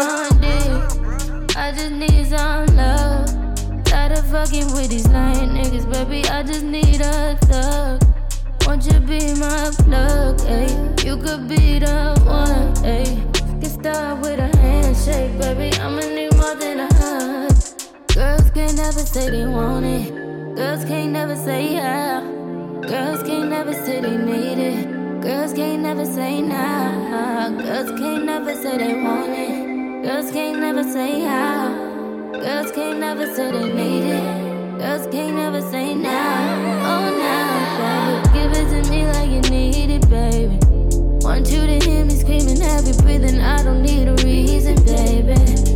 I 1.55 1.71
just 1.71 1.91
need 1.91 2.25
some 2.25 2.65
love. 2.75 3.85
Tired 3.85 4.13
of 4.13 4.25
fucking 4.31 4.73
with 4.73 4.89
these 4.89 5.07
lying 5.09 5.51
niggas, 5.51 5.85
baby. 5.91 6.27
I 6.27 6.41
just 6.41 6.63
need 6.63 7.01
a 7.01 7.37
thug. 7.41 8.01
Won't 8.65 8.85
you 8.87 8.99
be 9.01 9.35
my 9.35 9.71
plug, 9.77 10.39
ayy? 10.49 11.05
You 11.05 11.17
could 11.17 11.47
be 11.47 11.77
the 11.77 12.19
one, 12.25 12.73
ayy. 12.83 13.21
Get 13.61 13.69
started 13.69 14.21
with 14.23 14.39
a 14.39 14.57
handshake, 14.57 15.37
baby. 15.39 15.77
I'ma 15.77 15.99
need 15.99 16.35
more 16.37 16.55
than 16.55 16.79
a 16.79 16.93
hug. 16.95 17.53
Girls 18.15 18.49
can't 18.49 18.77
never 18.77 19.01
say 19.01 19.29
they 19.29 19.45
want 19.45 19.85
it. 19.85 20.55
Girls 20.55 20.83
can't 20.85 21.11
never 21.11 21.35
say 21.35 21.75
yeah. 21.75 22.21
Girls 22.81 23.21
can't 23.21 23.49
never 23.51 23.73
say 23.73 24.01
they 24.01 24.17
need 24.17 24.57
it. 24.57 25.04
Girls 25.25 25.53
can't 25.53 25.81
never 25.81 26.05
say 26.05 26.39
nah. 26.39 27.49
Girls 27.49 27.99
can't 27.99 28.25
never 28.25 28.53
say 28.53 28.77
they 28.77 28.93
want 28.93 29.31
it. 29.31 30.03
Girls 30.03 30.31
can't 30.31 30.59
never 30.59 30.83
say 30.83 31.21
how. 31.21 32.31
Girls 32.31 32.71
can't 32.71 32.99
never 32.99 33.25
say 33.33 33.51
they 33.51 33.73
need 33.73 34.03
it. 34.03 34.77
Girls 34.77 35.07
can't 35.07 35.35
never 35.35 35.61
say 35.61 35.95
nah. 35.95 36.11
Oh 36.91 37.07
nah, 37.21 38.21
baby. 38.21 38.37
Give 38.37 38.51
it 38.53 38.83
to 38.83 38.91
me 38.91 39.07
like 39.07 39.31
you 39.31 39.41
need 39.49 39.89
it, 39.89 40.07
baby. 40.11 40.59
Want 41.25 41.49
you 41.49 41.65
to 41.65 41.79
hear 41.83 42.05
me 42.05 42.13
screaming, 42.13 42.61
heavy 42.61 42.93
breathing. 43.01 43.41
I 43.41 43.63
don't 43.63 43.81
need 43.81 44.07
a 44.07 44.13
reason, 44.23 44.75
baby. 44.85 45.74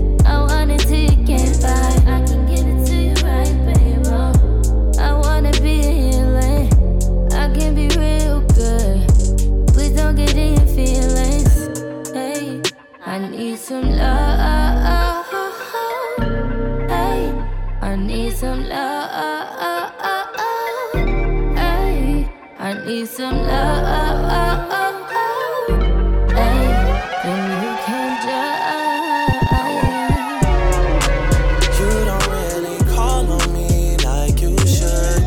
On 33.29 33.53
me 33.53 33.95
like 34.03 34.41
you 34.41 34.57
should 34.67 35.23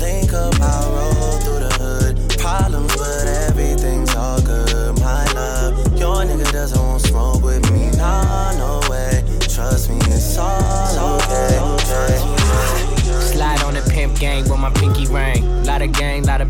think 0.00 0.32
of 0.32 0.58
my 0.58 0.80
road 0.88 1.42
through 1.42 1.58
the 1.58 1.76
hood, 1.78 2.40
hollow 2.40 2.86
but 2.88 3.26
everything's 3.26 4.14
all 4.14 4.40
good. 4.40 4.98
My 5.00 5.24
love 5.34 5.76
Your 5.98 6.24
nigga 6.24 6.50
doesn't 6.52 6.78
won't 6.78 7.02
with 7.42 7.70
me. 7.70 7.90
No, 7.98 8.52
no 8.56 8.80
way. 8.88 9.22
Trust 9.40 9.90
me, 9.90 9.96
it's 10.06 10.38
all 10.38 10.86
so 10.86 11.18
Slide 13.20 13.62
on 13.62 13.76
a 13.76 13.82
pimp 13.82 14.18
gang 14.18 14.44
from 14.44 14.60
my 14.60 14.70
pinky 14.70 15.06
ring. 15.06 15.64
Lot 15.64 15.82
of 15.82 15.92
gang, 15.92 16.22
laugh 16.22 16.35
gang 16.35 16.35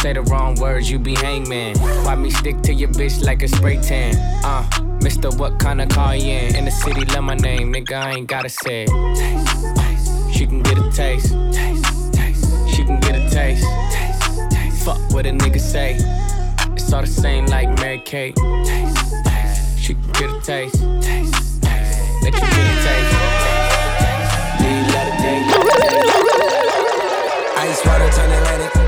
Say 0.00 0.12
the 0.12 0.22
wrong 0.22 0.54
words, 0.54 0.88
you 0.88 0.98
be 1.00 1.16
hangman. 1.16 1.76
Why 1.78 2.14
me 2.14 2.30
stick 2.30 2.62
to 2.62 2.72
your 2.72 2.88
bitch 2.90 3.20
like 3.24 3.42
a 3.42 3.48
spray 3.48 3.78
tan? 3.78 4.14
Uh, 4.44 4.64
Mister, 5.02 5.28
what 5.30 5.58
kind 5.58 5.80
of 5.80 5.88
car 5.88 6.14
you 6.14 6.30
in? 6.30 6.54
In 6.54 6.64
the 6.66 6.70
city, 6.70 7.04
love 7.06 7.24
my 7.24 7.34
name, 7.34 7.72
nigga, 7.72 7.94
I 7.94 8.12
ain't 8.12 8.28
gotta 8.28 8.48
say 8.48 8.84
it. 8.84 8.90
She 10.32 10.46
can 10.46 10.62
get 10.62 10.78
a 10.78 10.88
taste. 10.92 11.34
She 12.72 12.84
can 12.84 13.00
get 13.00 13.16
a 13.16 13.28
taste. 13.28 13.64
Fuck 14.84 15.00
what 15.10 15.26
a 15.26 15.30
nigga 15.30 15.58
say. 15.58 15.96
It's 16.74 16.92
all 16.92 17.00
the 17.00 17.08
same 17.08 17.46
like 17.46 17.68
Mary 17.80 18.00
Kate. 18.04 18.38
She 19.76 19.94
can 19.94 20.12
get 20.12 20.30
a 20.30 20.40
taste. 20.40 20.80
Let 22.22 22.34
you 22.34 22.40
get 22.40 22.66
a 22.70 22.76
taste. 22.86 23.14
Leave, 24.62 24.86
let 24.94 25.08
it 25.08 25.18
Ice 27.58 27.84
water 27.84 28.08
turn 28.12 28.30
Atlantic. 28.30 28.87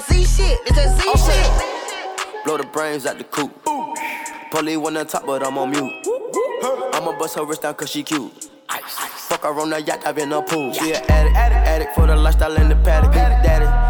That 0.00 0.12
Z 0.12 0.24
shit. 0.24 0.58
It's 0.66 0.76
that 0.76 0.98
Z 0.98 1.04
oh. 1.06 2.34
shit. 2.34 2.44
Blow 2.44 2.56
the 2.56 2.64
brains 2.64 3.06
out 3.06 3.18
the 3.18 3.24
coop. 3.24 3.52
Polly 4.50 4.76
on 4.76 5.06
top, 5.06 5.26
but 5.26 5.46
I'm 5.46 5.58
on 5.58 5.70
mute. 5.70 5.92
I'ma 6.92 7.16
bust 7.18 7.36
her 7.36 7.44
wrist 7.44 7.62
down 7.62 7.74
cause 7.74 7.90
she 7.90 8.02
cute. 8.02 8.50
Fuck 9.28 9.42
her 9.42 9.60
on 9.60 9.70
the 9.70 9.80
yacht, 9.80 10.06
I've 10.06 10.16
been 10.16 10.32
a 10.32 10.42
pool. 10.42 10.72
She 10.72 10.92
an 10.92 11.02
addict, 11.08 11.36
addict, 11.36 11.66
addict 11.66 11.94
for 11.94 12.06
the 12.06 12.16
lifestyle 12.16 12.56
in 12.56 12.68
the 12.68 12.76
paddock. 12.76 13.12
Daddy, 13.12 13.89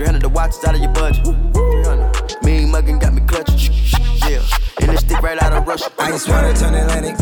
300 0.00 0.22
the 0.22 0.30
watch 0.30 0.56
is 0.56 0.64
out 0.64 0.74
of 0.74 0.80
your 0.80 0.90
budget. 0.96 1.22
300. 1.52 2.42
Mean 2.42 2.72
muggin' 2.72 2.98
got 2.98 3.12
me 3.12 3.20
clutching. 3.28 3.68
Yeah. 4.24 4.40
And 4.80 4.88
this 4.88 5.00
stick 5.00 5.20
right 5.20 5.36
out 5.36 5.52
of 5.52 5.68
Russia. 5.68 5.92
Ice 5.98 6.26
water 6.26 6.54
turn 6.54 6.72
Atlantic. 6.72 7.20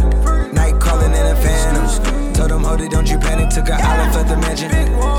Night 0.55 0.79
calling 0.79 1.11
in 1.11 1.27
a 1.27 1.35
phantom. 1.43 1.83
Told 2.35 2.51
them, 2.53 2.63
hold 2.63 2.81
it, 2.81 2.93
don't 2.93 3.11
you 3.11 3.19
panic. 3.19 3.51
Took 3.51 3.67
an 3.67 3.83
island, 3.83 4.15
left 4.15 4.29
the 4.29 4.37
mansion. 4.37 4.71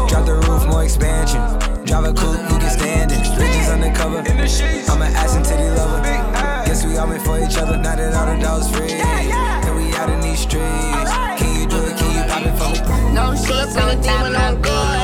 Drop 0.08 0.26
the 0.26 0.36
roof, 0.48 0.67
more 0.67 0.86
expansion. 0.86 1.43
Drive 1.84 2.06
a 2.06 2.13
coupe, 2.13 2.39
you 2.48 2.60
can 2.63 2.72
stand 2.72 3.12
it. 3.12 3.28
Bridges 3.36 3.67
undercover. 3.67 4.19
I'm 4.24 5.02
an 5.02 5.12
ass 5.19 5.36
and 5.36 5.43
titty 5.43 5.67
lover. 5.76 6.00
Guess 6.63 6.86
we 6.86 6.95
all 6.95 7.08
meant 7.08 7.24
for 7.24 7.43
each 7.43 7.58
other. 7.58 7.76
Now 7.76 7.98
that 7.98 8.15
all 8.15 8.34
the 8.34 8.41
dogs 8.41 8.72
free. 8.72 8.93
And 9.04 9.76
we 9.76 9.91
out 10.00 10.10
in 10.10 10.22
these 10.22 10.39
streets. 10.39 11.12
Can 11.36 11.60
you 11.60 11.67
do 11.67 11.76
it? 11.76 11.98
Can 12.00 12.08
you 12.15 12.24
pop 12.24 12.39
it 12.39 12.56
for 12.56 12.72
me? 12.72 13.12
No 13.12 13.36
sheets 13.36 13.76
on 13.76 13.91
the 13.91 14.02
demon 14.02 14.34
on 14.38 14.62
guard. 14.62 14.99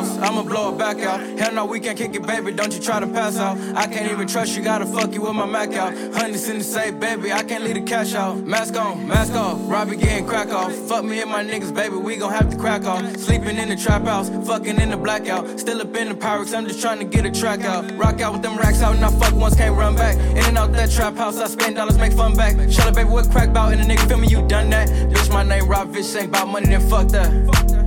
House, 0.00 0.18
I'ma 0.18 0.42
blow 0.42 0.72
her 0.72 0.78
back 0.78 0.98
out. 1.00 1.20
Hell 1.38 1.52
no, 1.52 1.64
we 1.66 1.80
can't 1.80 1.96
kick 1.96 2.14
it, 2.14 2.26
baby. 2.26 2.52
Don't 2.52 2.72
you 2.72 2.80
try 2.80 3.00
to 3.00 3.06
pass 3.06 3.36
out. 3.36 3.58
I 3.76 3.86
can't 3.86 4.10
even 4.10 4.26
trust 4.26 4.56
you, 4.56 4.62
gotta 4.62 4.86
fuck 4.86 5.12
you 5.12 5.22
with 5.22 5.34
my 5.34 5.46
Mac 5.46 5.72
out. 5.74 5.92
Hundreds 6.14 6.48
in 6.48 6.58
the 6.58 6.64
safe, 6.64 6.98
baby. 6.98 7.32
I 7.32 7.42
can't 7.42 7.64
leave 7.64 7.74
the 7.74 7.82
cash 7.82 8.14
out. 8.14 8.38
Mask 8.38 8.76
on, 8.76 9.06
mask 9.06 9.34
off. 9.34 9.58
Robbie 9.70 9.96
getting 9.96 10.26
crack 10.26 10.48
off. 10.48 10.74
Fuck 10.88 11.04
me 11.04 11.20
and 11.20 11.30
my 11.30 11.44
niggas, 11.44 11.74
baby. 11.74 11.96
We 11.96 12.16
gon' 12.16 12.32
have 12.32 12.50
to 12.50 12.56
crack 12.56 12.84
off. 12.84 13.04
Sleeping 13.16 13.56
in 13.56 13.68
the 13.68 13.76
trap 13.76 14.04
house, 14.04 14.28
fucking 14.46 14.80
in 14.80 14.90
the 14.90 14.96
blackout. 14.96 15.58
Still 15.58 15.80
up 15.80 15.94
in 15.96 16.08
the 16.08 16.14
Pyrex, 16.14 16.56
I'm 16.56 16.66
just 16.66 16.80
trying 16.80 16.98
to 16.98 17.04
get 17.04 17.26
a 17.26 17.30
track 17.30 17.60
out. 17.64 17.90
Rock 17.96 18.20
out 18.20 18.32
with 18.32 18.42
them 18.42 18.56
racks 18.56 18.82
out, 18.82 18.96
and 18.96 19.04
I 19.04 19.10
fuck 19.10 19.34
once, 19.34 19.56
can't 19.56 19.76
run 19.76 19.96
back. 19.96 20.16
In 20.16 20.38
and 20.38 20.58
out 20.58 20.72
that 20.72 20.90
trap 20.90 21.16
house, 21.16 21.38
I 21.38 21.46
spend 21.46 21.76
dollars, 21.76 21.98
make 21.98 22.12
fun 22.12 22.34
back. 22.34 22.56
Shut 22.70 22.86
up, 22.86 22.94
baby, 22.94 23.08
what 23.08 23.30
crack 23.30 23.52
bout? 23.52 23.72
And 23.72 23.80
a 23.80 23.84
nigga 23.84 24.08
feel 24.08 24.18
me, 24.18 24.28
you 24.28 24.46
done 24.46 24.70
that. 24.70 24.88
Bitch, 24.88 25.32
my 25.32 25.42
name 25.42 25.68
Rob 25.68 25.92
Fish, 25.92 26.14
ain't 26.14 26.28
about 26.28 26.48
money, 26.48 26.66
then 26.66 26.88
fuck 26.88 27.08
that. 27.08 27.79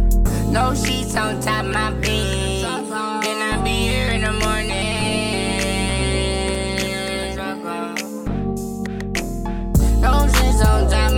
No 0.53 0.75
sheets 0.75 1.15
on 1.15 1.41
top 1.41 1.65
my 1.65 1.89
bed. 1.93 2.61
Then 3.23 3.41
I 3.41 3.59
be 3.63 3.71
here 3.71 4.11
in 4.11 4.21
the 4.21 4.31
morning. 4.33 4.75
No 9.99 10.27
sheets 10.27 10.61
on 10.61 10.87
top 10.91 11.12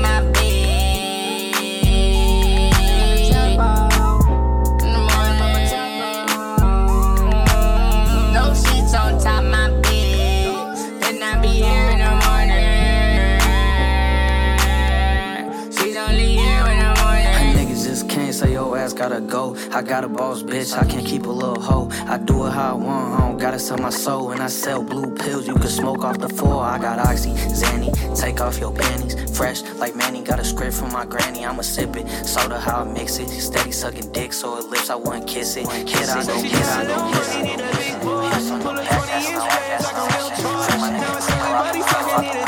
gotta 18.95 19.19
go. 19.19 19.55
I 19.71 19.81
got 19.81 20.03
a 20.03 20.07
boss 20.07 20.41
bitch, 20.41 20.75
I 20.77 20.85
can't 20.85 21.05
keep 21.05 21.25
a 21.25 21.29
little 21.29 21.61
hoe. 21.61 21.89
I 22.07 22.17
do 22.17 22.45
it 22.45 22.51
how 22.51 22.71
I 22.71 22.73
want, 22.73 23.13
I 23.13 23.27
don't 23.27 23.37
gotta 23.37 23.59
sell 23.59 23.77
my 23.77 23.89
soul. 23.89 24.31
And 24.31 24.41
I 24.41 24.47
sell 24.47 24.81
blue 24.81 25.13
pills, 25.13 25.47
you 25.47 25.53
can 25.55 25.67
smoke 25.67 26.03
off 26.03 26.19
the 26.19 26.29
floor. 26.29 26.63
I 26.63 26.77
got 26.79 26.99
Oxy, 26.99 27.31
Zanny, 27.31 27.91
take 28.19 28.39
off 28.41 28.57
your 28.57 28.71
panties. 28.73 29.15
Fresh 29.37 29.63
like 29.75 29.95
Manny, 29.95 30.23
got 30.23 30.39
a 30.39 30.45
script 30.45 30.75
from 30.75 30.93
my 30.93 31.05
granny, 31.05 31.45
I'ma 31.45 31.61
sip 31.61 31.95
it. 31.97 32.07
Soda 32.25 32.59
how 32.59 32.81
I 32.81 32.83
mix 32.85 33.17
it, 33.17 33.27
steady 33.29 33.71
sucking 33.71 34.11
dick 34.13 34.31
so 34.31 34.57
it 34.57 34.65
lips, 34.69 34.89
I 34.89 34.95
wouldn't 34.95 35.27
kiss 35.27 35.57
it. 35.57 35.67
Kid, 35.85 36.09
I 36.09 36.23
don't 36.23 36.43
kiss, 36.43 36.69
I 36.69 36.85
don't 36.85 37.13
kiss 37.13 37.35
it. 37.35 37.45
Hips 37.45 38.51
on 38.51 38.59
the 38.59 38.81
back, 38.81 39.05
that's 39.07 39.29
no, 39.31 39.39
that's 39.45 39.91
no 39.93 40.07
shit. 40.19 40.37
Free 40.65 40.79
my 40.79 40.89
nigga, 40.91 41.21
free 41.21 41.35
my 41.35 41.51
rock, 41.51 42.44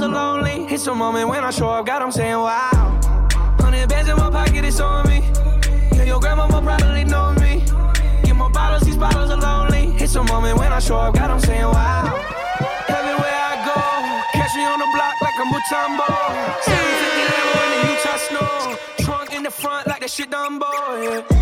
bottles 0.00 0.16
are 0.16 0.34
lonely. 0.34 0.72
It's 0.72 0.86
a 0.86 0.94
moment 0.94 1.28
when 1.28 1.44
I 1.44 1.50
show 1.50 1.68
up, 1.68 1.86
God, 1.86 2.02
I'm 2.02 2.10
saying 2.10 2.34
wow. 2.34 2.98
Hundred 3.60 3.88
bands 3.88 4.08
in 4.08 4.16
my 4.16 4.30
pocket, 4.30 4.64
it's 4.64 4.80
on 4.80 5.06
me. 5.08 5.30
Yeah, 5.92 6.04
your 6.04 6.20
grandma 6.20 6.46
probably 6.48 7.04
knows 7.04 7.38
me. 7.40 7.64
Get 8.24 8.34
more 8.36 8.50
bottles, 8.50 8.82
these 8.82 8.96
bottles 8.96 9.30
are 9.30 9.40
lonely. 9.40 9.94
It's 10.02 10.14
a 10.14 10.22
moment 10.24 10.58
when 10.58 10.72
I 10.72 10.78
show 10.78 10.96
up, 10.96 11.14
God, 11.14 11.30
I'm 11.30 11.40
saying 11.40 11.64
wow. 11.64 12.16
Everywhere 12.88 13.40
I 13.50 13.56
go, 13.68 13.80
catch 14.38 14.54
me 14.56 14.64
on 14.64 14.78
the 14.78 14.88
block 14.94 15.20
like 15.20 15.36
a 15.36 15.46
Mutombo. 15.52 16.08
750 16.64 17.22
Lambo 17.30 17.58
in 17.64 17.70
the 17.74 17.80
Utah 17.92 18.18
snow. 18.28 19.04
Trunk 19.04 19.32
in 19.34 19.42
the 19.42 19.50
front 19.50 19.86
like 19.86 20.00
that 20.00 20.10
shit 20.10 20.30
Dumbo. 20.30 20.70
Yeah. 21.30 21.39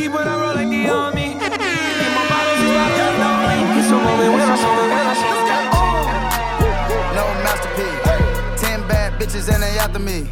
Hundred 0.00 0.12
deep 0.12 0.18
when 0.18 0.28
I 0.28 0.40
roll 0.40 0.54
like 0.54 0.70
the 0.70 0.88
army. 0.88 1.34
Get 1.34 1.52
my 1.52 2.24
bottles, 2.28 2.58
these 2.60 2.72
bottles 2.72 3.00
are 3.04 3.16
lonely. 3.20 3.58
It's 3.78 3.90
a 3.90 3.98
moment 4.00 4.32
when 4.32 4.48
I 4.48 4.56
saw 4.56 4.72
the 4.76 4.82
when 4.88 5.06
I 5.06 5.14
saw 5.20 5.34
No 7.16 7.24
masterpiece. 7.44 8.62
Ten 8.62 8.80
bad 8.88 9.20
bitches 9.20 9.52
and 9.52 9.62
they 9.62 9.78
after 9.78 9.98
me. 9.98 10.24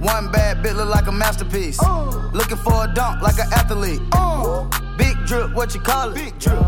One 0.00 0.32
bad 0.32 0.64
bitch 0.64 0.76
look 0.76 0.88
like 0.88 1.08
a 1.08 1.12
masterpiece. 1.12 1.78
Oh. 1.82 2.30
Looking 2.32 2.56
for 2.56 2.84
a 2.84 2.94
dunk 2.94 3.20
like 3.20 3.38
an 3.38 3.52
athlete. 3.52 4.00
Oh. 4.12 4.70
Big 4.96 5.16
drip, 5.26 5.52
what 5.54 5.74
you 5.74 5.80
call 5.80 6.10
it? 6.10 6.14
Big 6.14 6.38
drip. 6.38 6.62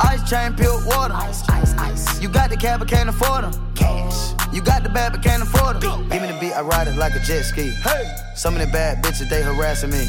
Ice 0.00 0.22
chain, 0.30 0.54
pure 0.54 0.78
water. 0.86 1.14
Ice, 1.14 1.48
ice, 1.48 1.74
ice. 1.78 2.20
You 2.22 2.28
got 2.28 2.50
the 2.50 2.56
cab, 2.56 2.78
but 2.78 2.88
can't 2.88 3.08
afford 3.08 3.44
them. 3.44 3.74
Cash. 3.74 4.34
You 4.52 4.62
got 4.62 4.84
the 4.84 4.88
bad, 4.88 5.12
but 5.12 5.22
can't 5.22 5.42
afford 5.42 5.80
them. 5.80 6.08
Give 6.08 6.22
me 6.22 6.28
the 6.28 6.38
beat, 6.38 6.52
I 6.52 6.60
ride 6.62 6.86
it 6.86 6.96
like 6.96 7.14
a 7.14 7.20
jet 7.20 7.42
ski. 7.42 7.70
Hey. 7.70 8.04
Some 8.36 8.54
of 8.54 8.60
the 8.60 8.68
bad 8.68 9.02
bitches, 9.02 9.28
they 9.28 9.42
harassing 9.42 9.90
me. 9.90 10.06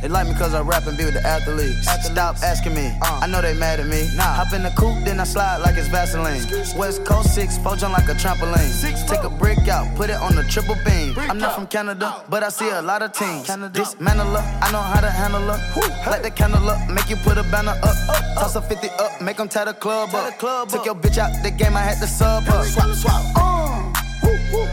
They 0.00 0.08
like 0.08 0.28
me 0.28 0.34
cause 0.34 0.54
I 0.54 0.60
rap 0.62 0.86
and 0.86 0.96
be 0.96 1.04
with 1.04 1.14
the 1.14 1.26
athletes. 1.26 1.88
Stop 2.06 2.36
asking 2.42 2.74
me, 2.74 2.96
I 3.02 3.26
know 3.26 3.42
they 3.42 3.54
mad 3.54 3.80
at 3.80 3.86
me. 3.86 4.08
Nah. 4.14 4.22
Hop 4.22 4.52
in 4.52 4.62
the 4.62 4.70
coupe, 4.70 5.04
then 5.04 5.18
I 5.18 5.24
slide 5.24 5.58
like 5.58 5.76
it's 5.76 5.88
Vaseline. 5.88 6.42
West 6.78 7.04
Coast 7.04 7.34
6, 7.34 7.58
four 7.58 7.74
jump 7.76 7.98
like 7.98 8.08
a 8.08 8.14
trampoline. 8.14 8.70
Six, 8.70 9.02
Take 9.04 9.24
a 9.24 9.30
brick 9.30 9.66
out, 9.68 9.96
put 9.96 10.10
it 10.10 10.16
on 10.16 10.36
the 10.36 10.44
triple 10.44 10.76
beam. 10.84 11.14
I'm 11.18 11.38
not 11.38 11.54
from 11.54 11.66
Canada, 11.66 12.24
but 12.28 12.42
I 12.42 12.48
see 12.50 12.68
a 12.70 12.80
lot 12.80 13.02
of 13.02 13.12
teams. 13.12 13.46
Dismantle 13.72 14.26
her, 14.26 14.58
I 14.62 14.70
know 14.70 14.80
how 14.80 15.00
to 15.00 15.10
handle 15.10 15.42
her. 15.42 16.10
Light 16.10 16.22
the 16.22 16.30
candle 16.30 16.68
up, 16.68 16.88
make 16.88 17.10
you 17.10 17.16
put 17.16 17.36
a 17.36 17.42
banner 17.44 17.74
up. 17.82 17.96
up 18.08 18.24
Toss 18.38 18.54
a 18.54 18.62
50 18.62 18.88
up, 19.00 19.20
make 19.20 19.36
them 19.36 19.48
tie 19.48 19.64
the 19.64 19.74
club 19.74 20.14
up. 20.14 20.38
Took 20.68 20.86
your 20.86 20.94
bitch 20.94 21.18
out 21.18 21.42
the 21.42 21.50
game, 21.50 21.76
I 21.76 21.80
had 21.80 21.98
to 21.98 22.06
sub 22.06 22.44
her. 22.44 22.64
Swap, 22.64 22.94
swap. 22.94 23.22
Uh. 23.34 23.77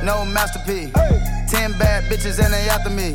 No 0.05 0.23
masterpiece. 0.23 0.93
Ten 1.49 1.71
bad 1.79 2.03
bitches 2.03 2.37
and 2.37 2.53
they 2.53 2.69
after 2.69 2.91
me. 2.91 3.13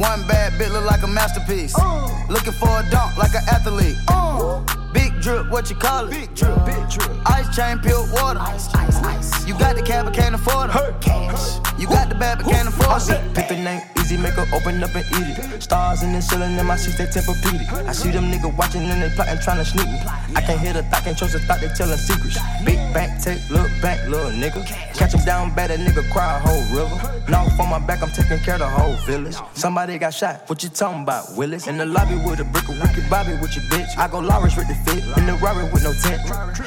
One 0.00 0.24
bad 0.28 0.52
bitch 0.52 0.70
look 0.72 0.84
like 0.84 1.02
a 1.02 1.08
masterpiece. 1.08 1.74
Uh. 1.76 2.08
Looking 2.28 2.52
for 2.52 2.68
a 2.68 2.88
dunk 2.90 3.16
like 3.16 3.34
an 3.34 3.42
athlete. 3.50 3.96
Uh. 4.06 4.81
Big 4.92 5.20
drip, 5.20 5.48
what 5.50 5.70
you 5.70 5.76
call 5.76 6.06
it? 6.06 6.10
Big 6.10 6.34
drip, 6.34 6.64
big 6.64 6.88
drip. 6.90 7.10
Ice 7.26 7.54
chain, 7.54 7.78
pure 7.78 8.04
water. 8.12 8.40
Ice, 8.40 8.74
ice, 8.74 9.02
ice. 9.02 9.46
You 9.46 9.58
got 9.58 9.76
the 9.76 9.82
cab, 9.82 10.06
but 10.06 10.14
can't 10.14 10.34
afford 10.34 10.70
it. 10.70 11.00
Cash. 11.00 11.58
You 11.78 11.86
got 11.86 12.08
the 12.08 12.14
bad, 12.14 12.38
but 12.38 12.50
can't 12.50 12.68
afford 12.68 13.02
it. 13.08 13.34
Pick 13.34 13.50
ain't 13.50 13.82
easy, 13.98 14.16
make 14.16 14.34
her 14.34 14.46
open 14.54 14.82
up 14.82 14.94
and 14.94 15.04
eat 15.18 15.38
it. 15.38 15.62
Stars 15.62 16.02
in 16.02 16.12
the 16.12 16.20
ceiling 16.20 16.56
in 16.56 16.66
my 16.66 16.76
seats, 16.76 16.98
they 16.98 17.06
Tempur-Pedic. 17.06 17.88
I 17.88 17.92
see 17.92 18.10
them 18.10 18.30
niggas 18.30 18.56
watching 18.56 18.82
and 18.82 19.02
they 19.02 19.10
plotting, 19.14 19.40
trying 19.40 19.58
to 19.58 19.64
sneak 19.64 19.86
me. 19.86 19.98
I 20.36 20.40
can't 20.42 20.60
hear 20.60 20.74
the 20.74 20.82
thought, 20.84 21.04
can't 21.04 21.16
trust 21.16 21.32
the 21.32 21.40
thought, 21.40 21.60
they 21.60 21.68
telling 21.68 21.96
secrets. 21.96 22.38
Big 22.64 22.78
bank, 22.92 23.22
take, 23.22 23.40
look 23.50 23.70
back, 23.80 24.06
little 24.08 24.30
nigga. 24.30 24.64
Catch 24.94 25.14
him 25.14 25.24
down 25.24 25.54
bad, 25.54 25.70
that 25.70 25.80
nigga 25.80 26.08
cry 26.12 26.36
a 26.36 26.40
whole 26.40 26.62
river. 26.76 27.24
Knock 27.28 27.58
on 27.58 27.68
my 27.70 27.78
back, 27.78 28.02
I'm 28.02 28.10
taking 28.10 28.38
care 28.40 28.54
of 28.54 28.60
the 28.60 28.68
whole 28.68 28.96
village. 29.06 29.36
Somebody 29.54 29.98
got 29.98 30.14
shot, 30.14 30.48
what 30.48 30.62
you 30.62 30.68
talking 30.68 31.02
about, 31.02 31.34
Willis? 31.36 31.66
In 31.66 31.78
the 31.78 31.86
lobby 31.86 32.16
with 32.16 32.40
a 32.40 32.44
brick 32.44 32.68
of 32.68 32.80
Ricky 32.80 33.02
Bobby 33.08 33.32
with 33.40 33.56
your 33.56 33.64
bitch. 33.70 33.96
I 33.96 34.08
go 34.08 34.20
Lawrence 34.20 34.56
with 34.56 34.68
the 34.68 34.74
fit, 34.84 35.04
in 35.18 35.26
the 35.26 35.34
Rari 35.42 35.64
with 35.72 35.82
no 35.84 35.92
tent. 35.92 36.20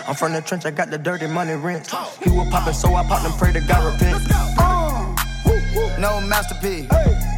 I'm 0.08 0.16
from 0.16 0.34
the 0.34 0.42
trench, 0.42 0.66
I 0.66 0.72
got 0.72 0.90
the 0.90 0.98
dirty 0.98 1.28
money 1.28 1.54
rent. 1.54 1.88
He 2.24 2.30
was 2.30 2.48
poppin', 2.50 2.74
so 2.74 2.94
I 2.96 3.04
popped 3.04 3.26
and 3.26 3.34
pray 3.36 3.52
to 3.54 3.62
God 3.62 3.94
repent. 3.94 4.24
Uh. 4.60 5.16
No 6.00 6.20
masterpiece. 6.22 6.90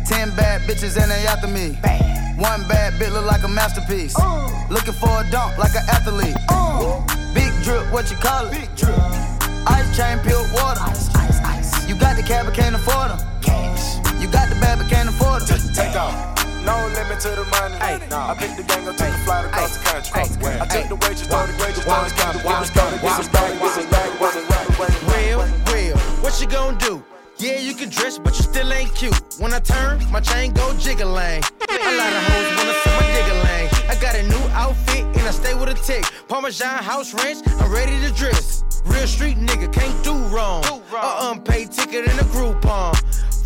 Ten 0.08 0.30
bad 0.36 0.62
bitches 0.62 1.02
and 1.02 1.12
they 1.12 1.26
after 1.28 1.48
me. 1.48 1.78
One 2.42 2.68
bad 2.68 2.94
bitch 2.94 3.12
look 3.12 3.26
like 3.26 3.44
a 3.44 3.48
masterpiece. 3.48 4.16
Uh. 4.18 4.50
Looking 4.70 4.94
for 4.94 5.22
a 5.22 5.30
dunk 5.32 5.58
like 5.58 5.76
an 5.76 5.84
athlete. 5.90 6.36
Uh. 6.50 7.02
Big 7.34 7.52
drip, 7.64 7.92
what 7.92 8.10
you 8.10 8.18
call 8.18 8.48
it? 8.48 8.52
Big 8.52 8.76
drip. 8.76 8.98
Ice 9.68 9.98
chain, 9.98 10.20
pure 10.20 10.42
water. 10.54 10.82
Ice, 10.82 11.14
ice, 11.16 11.40
ice. 11.44 11.88
You 11.90 11.96
got 12.00 12.16
the 12.16 12.24
cab, 12.24 12.46
but 12.46 12.56
can't 12.56 12.76
afford 12.76 13.12
them. 13.12 13.20
Cash. 13.42 13.98
You 14.22 14.28
got 14.32 14.50
the 14.50 14.56
bad, 14.56 14.80
but 14.80 14.90
can't 14.90 15.10
afford 15.10 15.44
them. 15.44 15.60
Take 15.74 15.96
off. 15.96 16.37
No 16.68 16.76
limit 17.00 17.22
to 17.22 17.30
the 17.30 17.48
money. 17.48 17.80
Ay, 17.80 17.96
I 18.12 18.36
picked 18.36 18.58
the 18.58 18.64
gang 18.64 18.86
up, 18.90 18.98
took 18.98 19.08
the 19.08 19.18
flight 19.24 19.46
across 19.46 19.78
the 19.78 19.84
country. 19.88 20.52
I 20.60 20.68
took 20.68 20.90
the 20.90 20.96
waitress, 20.96 21.28
told 21.28 21.48
the 21.48 21.56
waitress, 21.64 21.86
told 21.86 22.06
the 22.06 22.16
counter, 22.20 22.40
give 22.44 22.52
us 22.52 22.68
started, 22.68 23.00
give 23.00 23.08
us 23.08 23.26
started, 23.26 23.56
give 23.56 23.64
us 23.64 24.36
started. 24.44 25.08
Real, 25.16 25.48
real. 25.72 25.98
What 26.20 26.42
you 26.42 26.48
gonna 26.48 26.78
do? 26.78 27.02
Yeah, 27.38 27.60
you 27.60 27.74
can 27.74 27.88
dress, 27.88 28.20
but 28.20 28.36
you 28.36 28.44
still 28.44 28.74
ain't 28.74 28.94
cute. 28.94 29.16
When 29.40 29.54
I 29.54 29.60
turn, 29.60 30.04
my 30.12 30.20
chain 30.20 30.52
go 30.52 30.76
jiggling. 30.78 31.40
A 31.40 31.92
lot 31.96 32.12
of 32.12 32.24
hoes 32.28 32.50
wanna 32.60 32.76
see 32.84 32.92
my 33.00 33.08
diggling. 33.16 33.66
I 33.88 33.96
got 34.02 34.16
a 34.16 34.24
new 34.24 34.44
outfit 34.52 35.06
and 35.16 35.26
I 35.26 35.32
stay 35.32 35.54
with 35.54 35.70
a 35.70 35.76
tick. 35.88 36.04
Parmesan 36.28 36.84
house 36.84 37.14
ranch, 37.14 37.48
I'm 37.62 37.72
ready 37.72 37.98
to 38.02 38.12
dress. 38.12 38.66
Real 38.84 39.08
street 39.08 39.38
nigga, 39.38 39.72
can't 39.72 40.04
do 40.04 40.14
wrong. 40.36 40.66
A 40.66 41.32
unpaid 41.32 41.72
ticket 41.72 42.12
in 42.12 42.20
a 42.20 42.28
Groupon. 42.36 42.92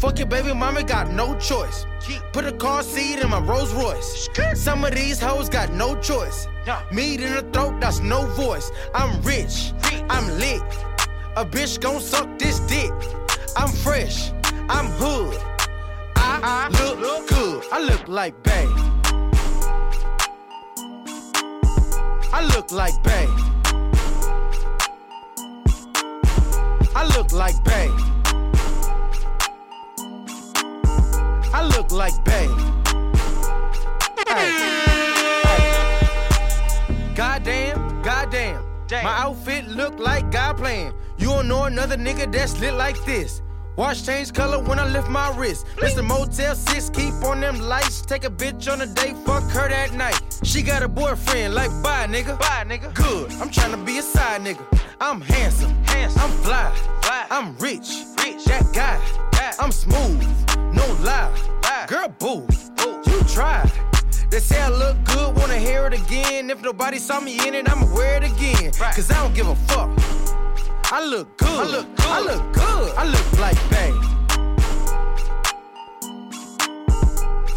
Fuck 0.01 0.17
your 0.17 0.27
baby 0.27 0.51
mama, 0.51 0.81
got 0.81 1.11
no 1.11 1.37
choice. 1.37 1.85
Put 2.33 2.45
a 2.45 2.51
car 2.53 2.81
seat 2.81 3.19
in 3.19 3.29
my 3.29 3.37
Rolls 3.39 3.71
Royce. 3.71 4.27
Some 4.55 4.83
of 4.83 4.95
these 4.95 5.19
hoes 5.19 5.47
got 5.47 5.71
no 5.73 5.95
choice. 6.01 6.47
Meat 6.91 7.21
in 7.21 7.35
the 7.35 7.43
throat, 7.53 7.79
that's 7.79 7.99
no 7.99 8.25
voice. 8.25 8.71
I'm 8.95 9.21
rich, 9.21 9.73
I'm 10.09 10.25
lit. 10.39 10.63
A 11.35 11.45
bitch 11.45 11.79
gon' 11.79 12.01
suck 12.01 12.27
this 12.39 12.61
dick. 12.61 12.91
I'm 13.55 13.69
fresh, 13.69 14.31
I'm 14.69 14.87
hood. 14.87 15.39
I 16.15 16.67
look 16.99 17.29
good, 17.29 17.63
I 17.71 17.79
look 17.79 18.07
like 18.07 18.41
Bay. 18.41 18.65
I 22.33 22.41
look 22.55 22.71
like 22.71 23.03
Bay. 23.03 23.27
I 26.95 27.05
look 27.15 27.31
like 27.31 27.63
Bay. 27.63 27.89
I 31.53 31.63
look 31.63 31.91
like 31.91 32.13
Bay. 32.25 32.47
Goddamn, 37.15 38.01
goddamn. 38.01 38.63
My 38.91 39.17
outfit 39.19 39.67
look 39.67 39.99
like 39.99 40.31
God 40.31 40.57
playing. 40.57 40.93
You 41.17 41.27
don't 41.27 41.47
know 41.47 41.65
another 41.65 41.97
nigga 41.97 42.31
that's 42.31 42.59
lit 42.59 42.73
like 42.73 43.03
this. 43.05 43.41
Watch 43.77 44.05
change 44.05 44.33
color 44.33 44.59
when 44.59 44.79
I 44.79 44.85
lift 44.85 45.09
my 45.09 45.35
wrist. 45.37 45.65
Mr. 45.77 46.03
Motel 46.03 46.55
6, 46.55 46.89
keep 46.89 47.13
on 47.23 47.39
them 47.39 47.59
lights. 47.59 48.01
Take 48.01 48.25
a 48.25 48.29
bitch 48.29 48.71
on 48.71 48.81
a 48.81 48.85
date, 48.85 49.15
fuck 49.25 49.43
her 49.51 49.69
that 49.69 49.93
night. 49.93 50.19
She 50.43 50.61
got 50.61 50.83
a 50.83 50.89
boyfriend, 50.89 51.53
like 51.53 51.71
bye 51.81 52.05
nigga. 52.07 52.37
Bye 52.39 52.65
nigga. 52.67 52.93
Good, 52.93 53.31
I'm 53.33 53.49
trying 53.49 53.71
to 53.71 53.77
be 53.77 53.97
a 53.97 54.01
side 54.01 54.41
nigga. 54.41 54.63
I'm 54.99 55.21
handsome, 55.21 55.71
handsome. 55.85 56.21
I'm 56.21 56.31
fly, 56.39 56.71
fly. 57.01 57.25
I'm 57.29 57.57
rich, 57.57 58.03
rich. 58.23 58.43
That 58.45 58.65
guy, 58.73 58.99
I'm 59.59 59.71
smooth, 59.71 60.21
no 60.73 60.85
lie. 61.03 61.29
lie. 61.63 61.85
Girl, 61.87 62.07
boo, 62.19 62.47
boo. 62.77 63.01
you 63.05 63.23
try. 63.25 63.69
They 64.29 64.39
say 64.39 64.61
I 64.61 64.69
look 64.69 65.03
good, 65.03 65.35
wanna 65.35 65.57
hear 65.57 65.87
it 65.87 65.93
again. 65.93 66.49
If 66.49 66.61
nobody 66.61 66.99
saw 66.99 67.19
me 67.19 67.45
in 67.47 67.53
it, 67.53 67.69
I'ma 67.69 67.85
wear 67.93 68.23
it 68.23 68.31
again. 68.31 68.71
Cause 68.71 69.11
I 69.11 69.21
don't 69.21 69.33
give 69.33 69.47
a 69.47 69.55
fuck. 69.67 69.89
I 70.91 71.03
look 71.05 71.37
good. 71.37 71.49
I 71.49 71.63
look 71.65 71.95
good. 71.95 72.05
I 72.05 72.21
look 72.21 72.53
good. 72.53 72.93
I 72.97 73.05
look 73.05 73.39
like 73.39 73.69
Bay. 73.69 73.91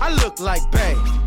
I 0.01 0.13
look 0.23 0.41
like 0.41 0.69
Bay. 0.71 1.24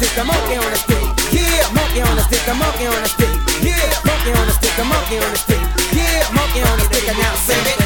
stick, 0.00 0.16
a 0.16 0.24
monkey 0.24 0.56
on 0.56 0.72
a 0.72 0.76
stick. 0.76 1.04
Yeah, 1.30 1.72
monkey 1.74 2.00
on 2.00 2.16
a 2.16 2.22
stick, 2.22 2.48
a 2.48 2.54
monkey 2.54 2.86
on 2.86 3.02
a 3.02 3.08
stick. 3.08 3.28
Yeah, 3.62 3.74
monkey 4.06 4.32
on 4.32 4.48
a 4.48 4.52
stick, 4.52 4.78
a 4.78 4.84
monkey 4.84 5.18
on 5.18 5.32
a 5.32 5.36
stick. 5.36 5.60
Yeah, 5.92 6.32
monkey 6.32 6.62
on 6.62 6.80
a 6.80 6.84
stick, 6.84 7.08
and 7.08 7.18
now 7.18 7.34
sing 7.34 7.66
it. 7.66 7.79